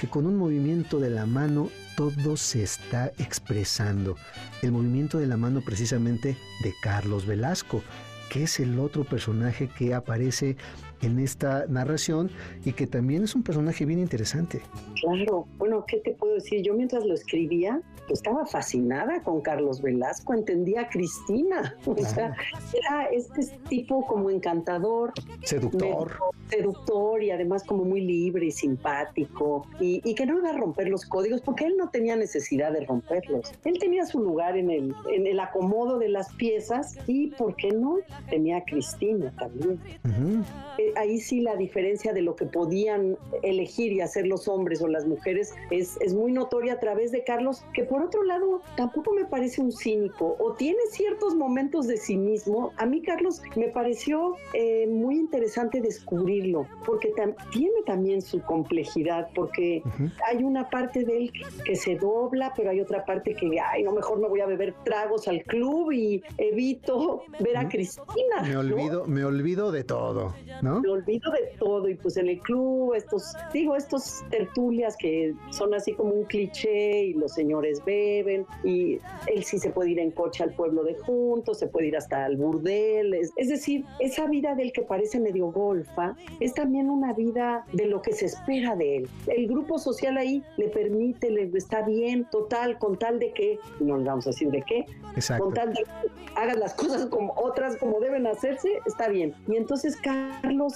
[0.00, 4.16] que con un movimiento de la mano todo se está expresando.
[4.62, 7.82] El movimiento de la mano precisamente de Carlos Velasco,
[8.30, 10.56] que es el otro personaje que aparece
[11.02, 12.30] en esta narración
[12.64, 14.60] y que también es un personaje bien interesante.
[15.00, 16.62] Claro, bueno, ¿qué te puedo decir?
[16.62, 22.34] Yo mientras lo escribía, pues estaba fascinada con Carlos Velasco, entendía a Cristina, o sea,
[22.72, 25.12] era este tipo como encantador,
[25.44, 26.12] seductor,
[26.48, 30.88] seductor y además como muy libre y simpático y, y, que no iba a romper
[30.88, 33.52] los códigos porque él no tenía necesidad de romperlos.
[33.64, 37.70] Él tenía su lugar en el, en el acomodo de las piezas y, ¿por qué
[37.70, 37.98] no?
[38.28, 39.80] tenía a Cristina también.
[40.04, 40.44] Ujú.
[40.90, 44.88] Eh, ahí sí la diferencia de lo que podían elegir y hacer los hombres o
[44.88, 49.12] las mujeres es, es muy notoria a través de Carlos, que por otro lado tampoco
[49.12, 52.72] me parece un cínico o tiene ciertos momentos de cinismo.
[52.76, 59.28] A mí Carlos me pareció eh, muy interesante descubrirlo, porque tam- tiene también su complejidad,
[59.34, 59.82] porque
[60.30, 61.32] hay una parte de él
[61.64, 64.74] que se dobla, pero hay otra parte que, ay, no, mejor me voy a beber
[64.84, 68.42] tragos al club y evito ver a Cristina.
[68.42, 68.60] Me ¿no?
[68.60, 70.79] olvido, me olvido de todo, ¿no?
[70.82, 75.74] Me olvido de todo y pues en el club estos, digo, estos tertulias que son
[75.74, 80.10] así como un cliché y los señores beben y él sí se puede ir en
[80.10, 84.26] coche al pueblo de juntos, se puede ir hasta al burdel, es, es decir, esa
[84.26, 88.76] vida del que parece medio golfa es también una vida de lo que se espera
[88.76, 89.08] de él.
[89.26, 93.98] El grupo social ahí le permite, le está bien, total, con tal de que, no
[93.98, 95.44] le vamos a decir de qué, Exacto.
[95.44, 95.90] con tal de que
[96.36, 99.34] hagas las cosas como otras como deben hacerse, está bien.
[99.48, 100.69] Y entonces Carlos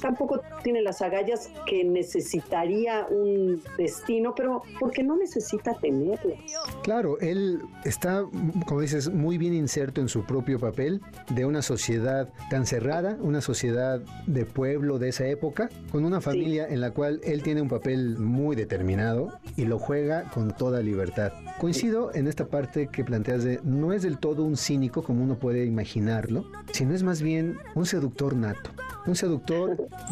[0.00, 6.38] tampoco tiene las agallas que necesitaría un destino, pero porque no necesita tenerlas.
[6.82, 8.24] Claro, él está,
[8.66, 13.40] como dices, muy bien inserto en su propio papel de una sociedad tan cerrada, una
[13.40, 17.68] sociedad de pueblo de esa época, con una familia en la cual él tiene un
[17.68, 21.32] papel muy determinado y lo juega con toda libertad.
[21.58, 25.38] Coincido en esta parte que planteas de no es del todo un cínico como uno
[25.38, 28.70] puede imaginarlo, sino es más bien un seductor nato.
[29.06, 29.23] Un seductor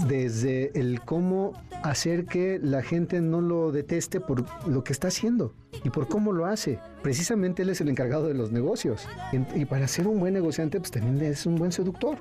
[0.09, 1.53] desde el cómo
[1.83, 5.55] hacer que la gente no lo deteste por lo que está haciendo
[5.85, 6.79] y por cómo lo hace.
[7.03, 9.07] Precisamente él es el encargado de los negocios.
[9.55, 12.19] Y para ser un buen negociante, pues también es un buen seductor.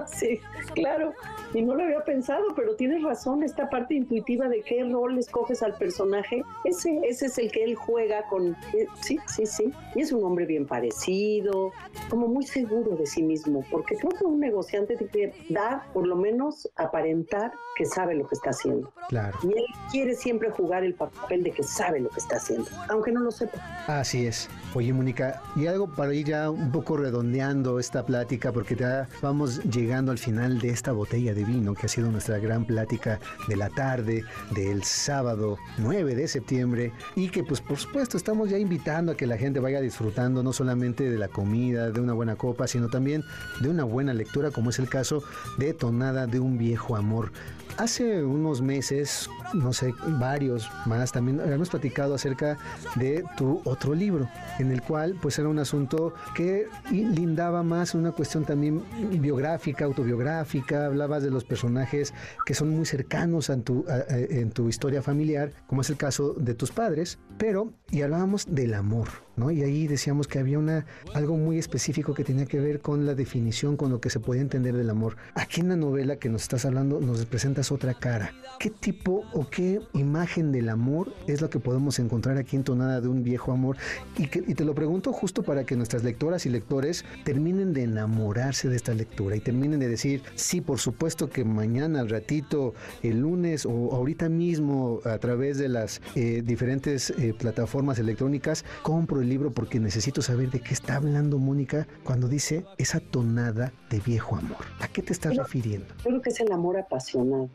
[0.06, 0.40] Sí,
[0.74, 1.12] claro.
[1.54, 5.62] Y no lo había pensado, pero tienes razón, esta parte intuitiva de qué rol escoges
[5.62, 8.56] al personaje, ese, ese es el que él juega con...
[8.74, 9.72] eh, Sí, sí, sí.
[9.94, 11.72] Y es un hombre bien parecido,
[12.08, 16.06] como muy seguro de sí mismo, porque creo que un negociante tiene que dar, por
[16.06, 18.92] lo menos, aparentar que sabe lo que está haciendo.
[19.08, 19.36] Claro.
[19.42, 23.12] Y él quiere siempre jugar el papel de que sabe lo que está haciendo, aunque
[23.12, 23.58] no lo sepa.
[23.86, 24.48] Así es.
[24.74, 29.62] Oye, Mónica, y algo para ir ya un poco redondeando esta plática, porque ya vamos
[29.64, 33.18] llegando al final de esta botella de vino, que ha sido nuestra gran plática
[33.48, 34.24] de la tarde
[34.54, 39.26] del sábado 9 de septiembre, y que pues por supuesto estamos ya invitando a que
[39.26, 43.24] la gente vaya disfrutando no solamente de la comida, de una buena copa, sino también
[43.60, 45.24] de una buena lectura, como es el caso
[45.58, 47.32] de Tonada de un viejo amor.
[47.78, 52.58] Hace unos meses, no sé, varios más, también habíamos platicado acerca
[52.96, 58.12] de tu otro libro, en el cual pues era un asunto que lindaba más una
[58.12, 58.82] cuestión también
[59.20, 62.12] biográfica, autobiográfica, hablabas de los personajes
[62.44, 67.18] que son muy cercanos en tu historia familiar, como es el caso de tus padres,
[67.38, 69.50] pero, y hablábamos del amor, ¿no?
[69.50, 73.14] Y ahí decíamos que había una, algo muy específico que tenía que ver con la
[73.14, 75.16] definición, con lo que se podía entender del amor.
[75.34, 78.32] Aquí en la novela que nos estás hablando nos presentas otra cara.
[78.58, 83.00] ¿Qué tipo o qué imagen del amor es lo que podemos encontrar aquí en Tonada
[83.00, 83.76] de un viejo amor?
[84.16, 88.76] Y te lo pregunto justo para que nuestras lectoras y lectores terminen de enamorarse de
[88.76, 93.66] esta lectura y terminen de decir, sí, por supuesto que mañana, al ratito, el lunes
[93.66, 99.52] o ahorita mismo a través de las eh, diferentes eh, plataformas electrónicas, compro el libro
[99.52, 104.64] porque necesito saber de qué está hablando Mónica cuando dice esa tonada de viejo amor.
[104.80, 105.86] ¿A qué te estás refiriendo?
[105.98, 107.48] Yo creo que es el amor apasionado,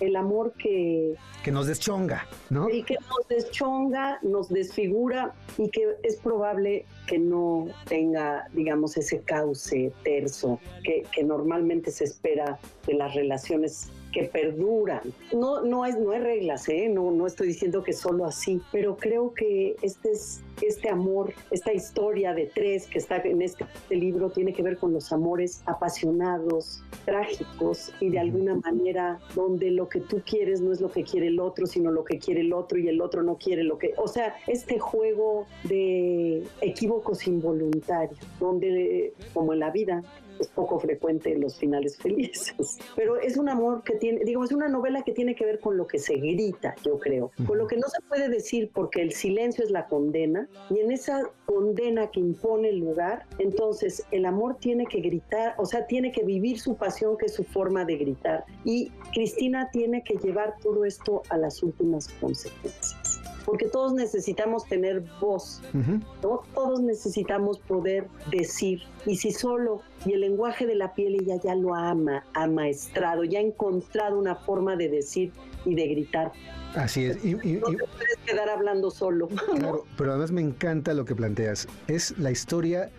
[0.00, 2.70] el amor que, Que nos deschonga, ¿no?
[2.70, 9.20] y que nos deschonga, nos desfigura y que es probable que no tenga, digamos, ese
[9.20, 15.00] cauce terso que, que normalmente se espera de las relaciones que perduran.
[15.32, 16.88] No, no, es, no hay reglas, ¿eh?
[16.88, 21.72] no, no estoy diciendo que solo así, pero creo que este, es, este amor, esta
[21.72, 26.82] historia de tres que está en este, libro tiene que ver con los amores apasionados,
[27.04, 31.28] trágicos y de alguna manera donde lo que tú quieres no es lo que quiere
[31.28, 33.94] el otro, sino lo que quiere el otro y el otro no quiere lo que...
[33.96, 40.02] O sea, este juego de equívocos involuntarios, donde como en la vida
[40.40, 42.78] es poco frecuente los finales felices.
[42.96, 45.76] Pero es un amor que tiene, digo, es una novela que tiene que ver con
[45.76, 49.12] lo que se grita, yo creo, con lo que no se puede decir porque el
[49.12, 54.56] silencio es la condena y en esa condena que impone el lugar, entonces el amor
[54.58, 57.96] tiene que gritar, o sea, tiene que vivir su pasión que es su forma de
[57.96, 63.20] gritar y Cristina tiene que llevar todo esto a las últimas consecuencias.
[63.44, 66.00] Porque todos necesitamos tener voz, Ujú.
[66.22, 66.42] ¿no?
[66.52, 68.82] Todos necesitamos poder decir.
[69.06, 73.38] Y si solo, y el lenguaje de la piel ella ya lo ama, amaestrado, ya
[73.38, 75.32] ha encontrado una forma de decir
[75.64, 76.32] y de gritar.
[76.74, 77.24] Así es.
[77.24, 79.28] Y- y- No te puedes quedar hablando solo.
[79.56, 81.66] Claro, pero además me encanta lo que planteas.
[81.88, 82.90] Es la historia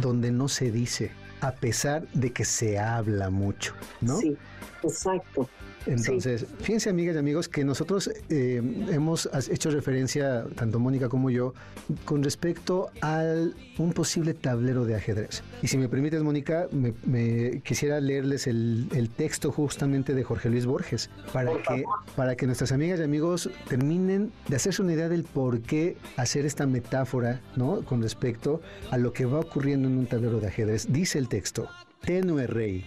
[0.00, 1.10] donde no se dice.
[1.42, 4.16] a pesar de que se habla mucho, ¿no?
[4.16, 4.34] Sí,
[4.82, 5.48] exacto.
[5.86, 8.60] Entonces, fíjense amigas y amigos que nosotros eh,
[8.90, 11.54] hemos hecho referencia, tanto Mónica como yo,
[12.04, 13.22] con respecto a
[13.78, 15.42] un posible tablero de ajedrez.
[15.62, 21.10] Y si me permites, Mónica, me, quisiera leerles el, texto justamente de Jorge Luis Borges,
[21.32, 21.84] para que,
[22.16, 26.44] para que nuestras amigas y amigos terminen de hacerse una idea del por qué hacer
[26.44, 27.82] esta metáfora, ¿no?
[27.82, 28.60] Con respecto
[28.90, 30.92] a lo que va ocurriendo en un tablero de ajedrez.
[30.92, 31.68] Dice el texto,
[32.00, 32.84] tenue rey,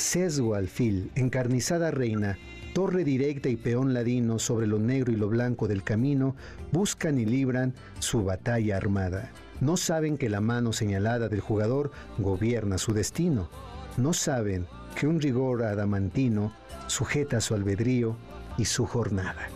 [0.00, 2.38] Sesgo alfil, encarnizada reina,
[2.72, 6.34] torre directa y peón ladino sobre lo negro y lo blanco del camino,
[6.72, 9.30] buscan y libran su batalla armada.
[9.60, 13.50] No saben que la mano señalada del jugador gobierna su destino.
[13.98, 14.66] No saben
[14.98, 16.54] que un rigor adamantino
[16.86, 18.16] sujeta su albedrío
[18.56, 19.48] y su jornada.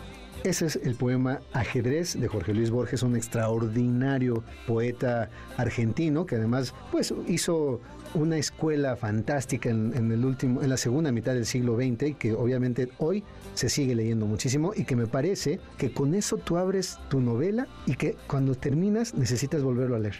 [0.43, 6.75] Ese es el poema Ajedrez de Jorge Luis Borges, un extraordinario poeta argentino que además
[6.91, 7.81] pues hizo
[8.15, 12.33] una escuela fantástica en, el último, en la segunda mitad del siglo XX y que
[12.33, 16.97] obviamente hoy se sigue leyendo muchísimo y que me parece que con eso tú abres
[17.09, 20.15] tu novela y que cuando terminas necesitas volverlo a leer.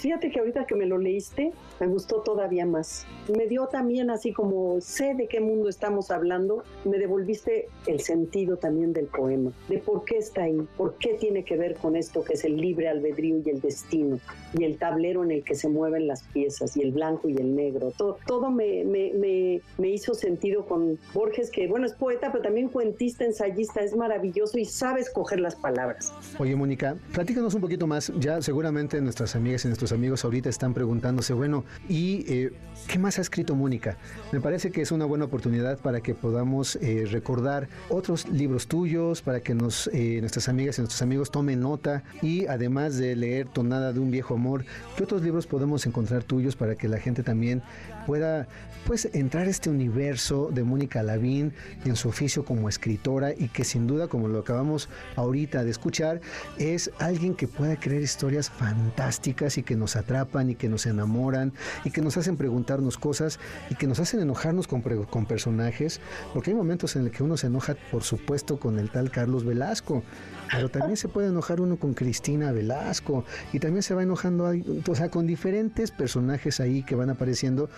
[0.00, 3.06] Fíjate que ahorita que me lo leíste me gustó todavía más.
[3.36, 8.56] Me dio también así como sé de qué mundo estamos hablando, me devolviste el sentido
[8.56, 12.22] también del poema, de por qué está ahí, por qué tiene que ver con esto
[12.22, 14.18] que es el libre albedrío y el destino
[14.56, 17.54] y el tablero en el que se mueven las piezas y el blanco y el
[17.54, 17.92] negro.
[17.96, 22.42] Todo, todo me, me, me, me, hizo sentido con Borges, que bueno, es poeta, pero
[22.42, 26.12] también cuentista, ensayista, es maravilloso y sabe escoger las palabras.
[26.38, 28.12] Oye, Mónica, platícanos un poquito más.
[28.18, 32.52] Ya seguramente nuestras amigas y nuestros amigos ahorita están preguntándose, bueno, ¿y eh,
[32.88, 33.96] qué más ha escrito Mónica?
[34.32, 39.22] Me parece que es una buena oportunidad para que podamos eh, recordar otros libros tuyos,
[39.22, 43.48] para que nos, eh, nuestras amigas y nuestros amigos tomen nota y además de leer
[43.48, 44.64] Tonada de un viejo amor,
[44.96, 47.62] ¿qué otros libros podemos encontrar tuyos para que la gente también
[48.06, 48.48] pueda
[48.86, 51.52] pues entrar este universo de Mónica Lavín
[51.84, 56.20] en su oficio como escritora y que sin duda, como lo acabamos ahorita de escuchar,
[56.58, 61.52] es alguien que pueda crear historias fantásticas y que nos atrapan y que nos enamoran
[61.84, 66.00] y que nos hacen preguntarnos cosas y que nos hacen enojarnos con, con personajes,
[66.32, 69.44] porque hay momentos en el que uno se enoja, por supuesto, con el tal Carlos
[69.44, 70.02] Velasco,
[70.50, 74.52] pero también se puede enojar uno con Cristina Velasco y también se va enojando,
[74.88, 77.68] o sea, con diferentes personajes ahí que van apareciendo,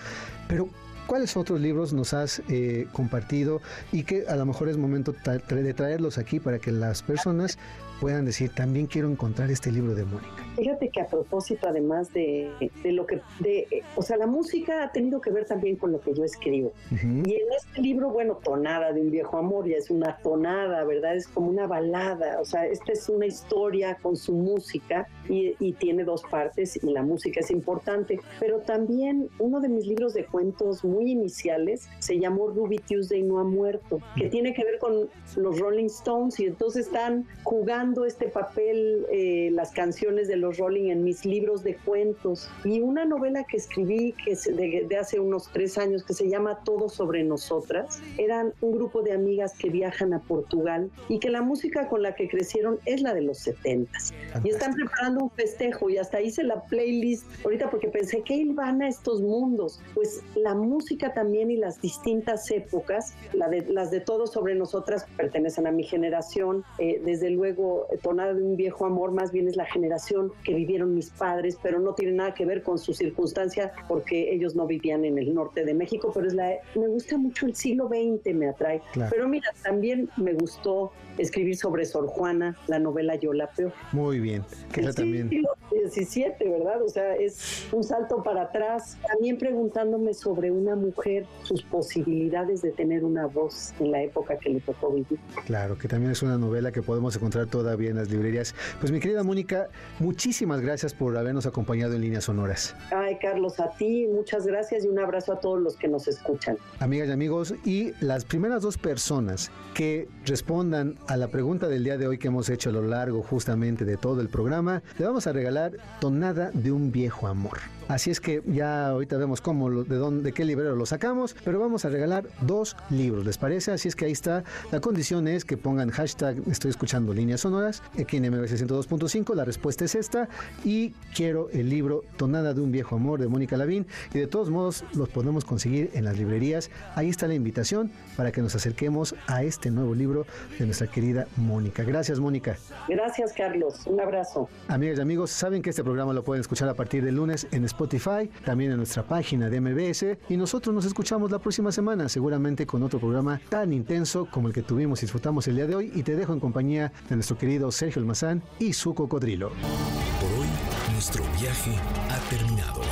[0.49, 0.69] pero
[1.07, 3.61] ¿Cuáles otros libros nos has eh, compartido
[3.93, 7.59] y que a lo mejor es momento de traerlos aquí para que las personas
[8.03, 10.45] puedan decir, también quiero encontrar este libro de Mónica?
[10.57, 12.51] Fíjate que a propósito, además de,
[12.85, 16.13] lo que, de, o sea, la música ha tenido que ver también con lo que
[16.13, 16.73] yo escribo.
[16.91, 16.97] Y
[17.35, 21.15] en este libro, bueno, Tonada de un viejo amor, ya es una tonada, ¿verdad?
[21.15, 25.73] Es como una balada, o sea, esta es una historia con su música y, y
[25.75, 30.25] tiene dos partes y la música es importante, pero también uno de mis libros de
[30.27, 35.09] cuentos muy iniciales se llamó Ruby Tuesday no ha muerto, que tiene que ver con
[35.37, 40.91] los Rolling Stones y entonces están jugando este papel eh, las canciones de los Rolling
[40.91, 45.49] en mis libros de cuentos y una novela que escribí que de, de, hace unos
[45.53, 48.01] tres años que se llama Todo sobre nosotras.
[48.19, 52.15] Eran un grupo de amigas que viajan a Portugal y que la música con la
[52.15, 54.13] que crecieron es la de los setentas.
[54.45, 58.83] Y están preparando un festejo y hasta hice la playlist ahorita porque pensé que van
[58.83, 59.81] a estos mundos.
[59.95, 60.82] Pues la música
[61.15, 65.85] también y las distintas épocas, la de, las de Todo sobre nosotras pertenecen a mi
[65.85, 66.65] generación.
[66.79, 70.95] Eh, desde luego tonada de un viejo amor, más bien es la generación que vivieron
[70.95, 75.05] mis padres, pero no tiene nada que ver con su circunstancia porque ellos no vivían
[75.05, 78.49] en el norte de México, pero es la, me gusta mucho el siglo XX, me
[78.49, 78.83] atrae.
[79.11, 83.73] Pero mira, también me gustó escribir sobre Sor Juana, la novela Yo la Peor.
[83.93, 85.29] Muy bien, que sí, también.
[85.29, 86.83] Siglo XVII, ¿verdad?
[86.83, 88.99] O sea, es un salto para atrás.
[89.07, 94.51] También preguntándome sobre una mujer, sus posibilidades de tener una voz en la época que
[94.51, 95.19] le tocó vivir.
[95.47, 98.55] Claro, que también es una novela que podemos encontrar todavía en las librerías.
[98.81, 99.69] Pues mi querida Mónica,
[99.99, 102.75] muchísimas gracias por habernos acompañado en líneas sonoras.
[102.91, 106.57] Ay, Carlos, a ti muchas gracias y un abrazo a todos los que nos escuchan.
[106.81, 111.97] Amigas y amigos, y las primeras dos personas que respondan a la pregunta del día
[111.97, 115.27] de hoy que hemos hecho a lo largo justamente de todo el programa, le vamos
[115.27, 117.59] a regalar Tonada de un viejo amor.
[117.89, 121.85] Así es que ya ahorita vemos cómo, de dónde, de qué lo sacamos, pero vamos
[121.85, 123.73] a regalar dos libros, ¿les parece?
[123.73, 124.45] Así es que ahí está.
[124.71, 129.35] La condición es que pongan hashtag estoy escuchando líneas sonoras aquí en MBC 102.5.
[129.35, 130.29] La respuesta es esta
[130.65, 134.51] y quiero el libro Tonada de un viejo amor de Mónica Lavín y de todos
[134.51, 136.71] modos los podemos conseguir en las librerías.
[136.95, 140.27] Ahí está la invitación para que nos acerquemos a este nuevo libro
[140.59, 141.83] de nuestra querida Mónica.
[141.83, 142.57] Gracias, Mónica.
[142.89, 143.87] Gracias, Carlos.
[143.87, 144.49] Un abrazo.
[144.69, 147.65] Amigas y amigos, saben que este programa lo pueden escuchar a partir del lunes en
[147.65, 152.67] Spotify también en nuestra página de MBS y nosotros nos escuchamos la próxima semana, seguramente
[152.67, 155.91] con otro programa tan intenso como el que tuvimos y disfrutamos el día de hoy
[155.95, 159.49] y te dejo en compañía de nuestro querido Sergio Almazán y su cocodrilo.
[159.49, 160.47] Por hoy,
[160.93, 161.75] nuestro viaje
[162.11, 162.83] ha terminado.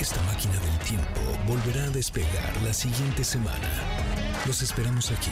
[0.00, 4.21] Esta máquina del tiempo volverá a despegar la siguiente semana.
[4.44, 5.30] Los esperamos aquí,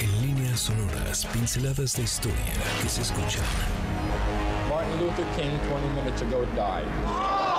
[0.00, 3.44] en líneas sonoras, pinceladas de historia que se escuchan.
[4.68, 7.49] Martin Luther King 20 minutes ago died.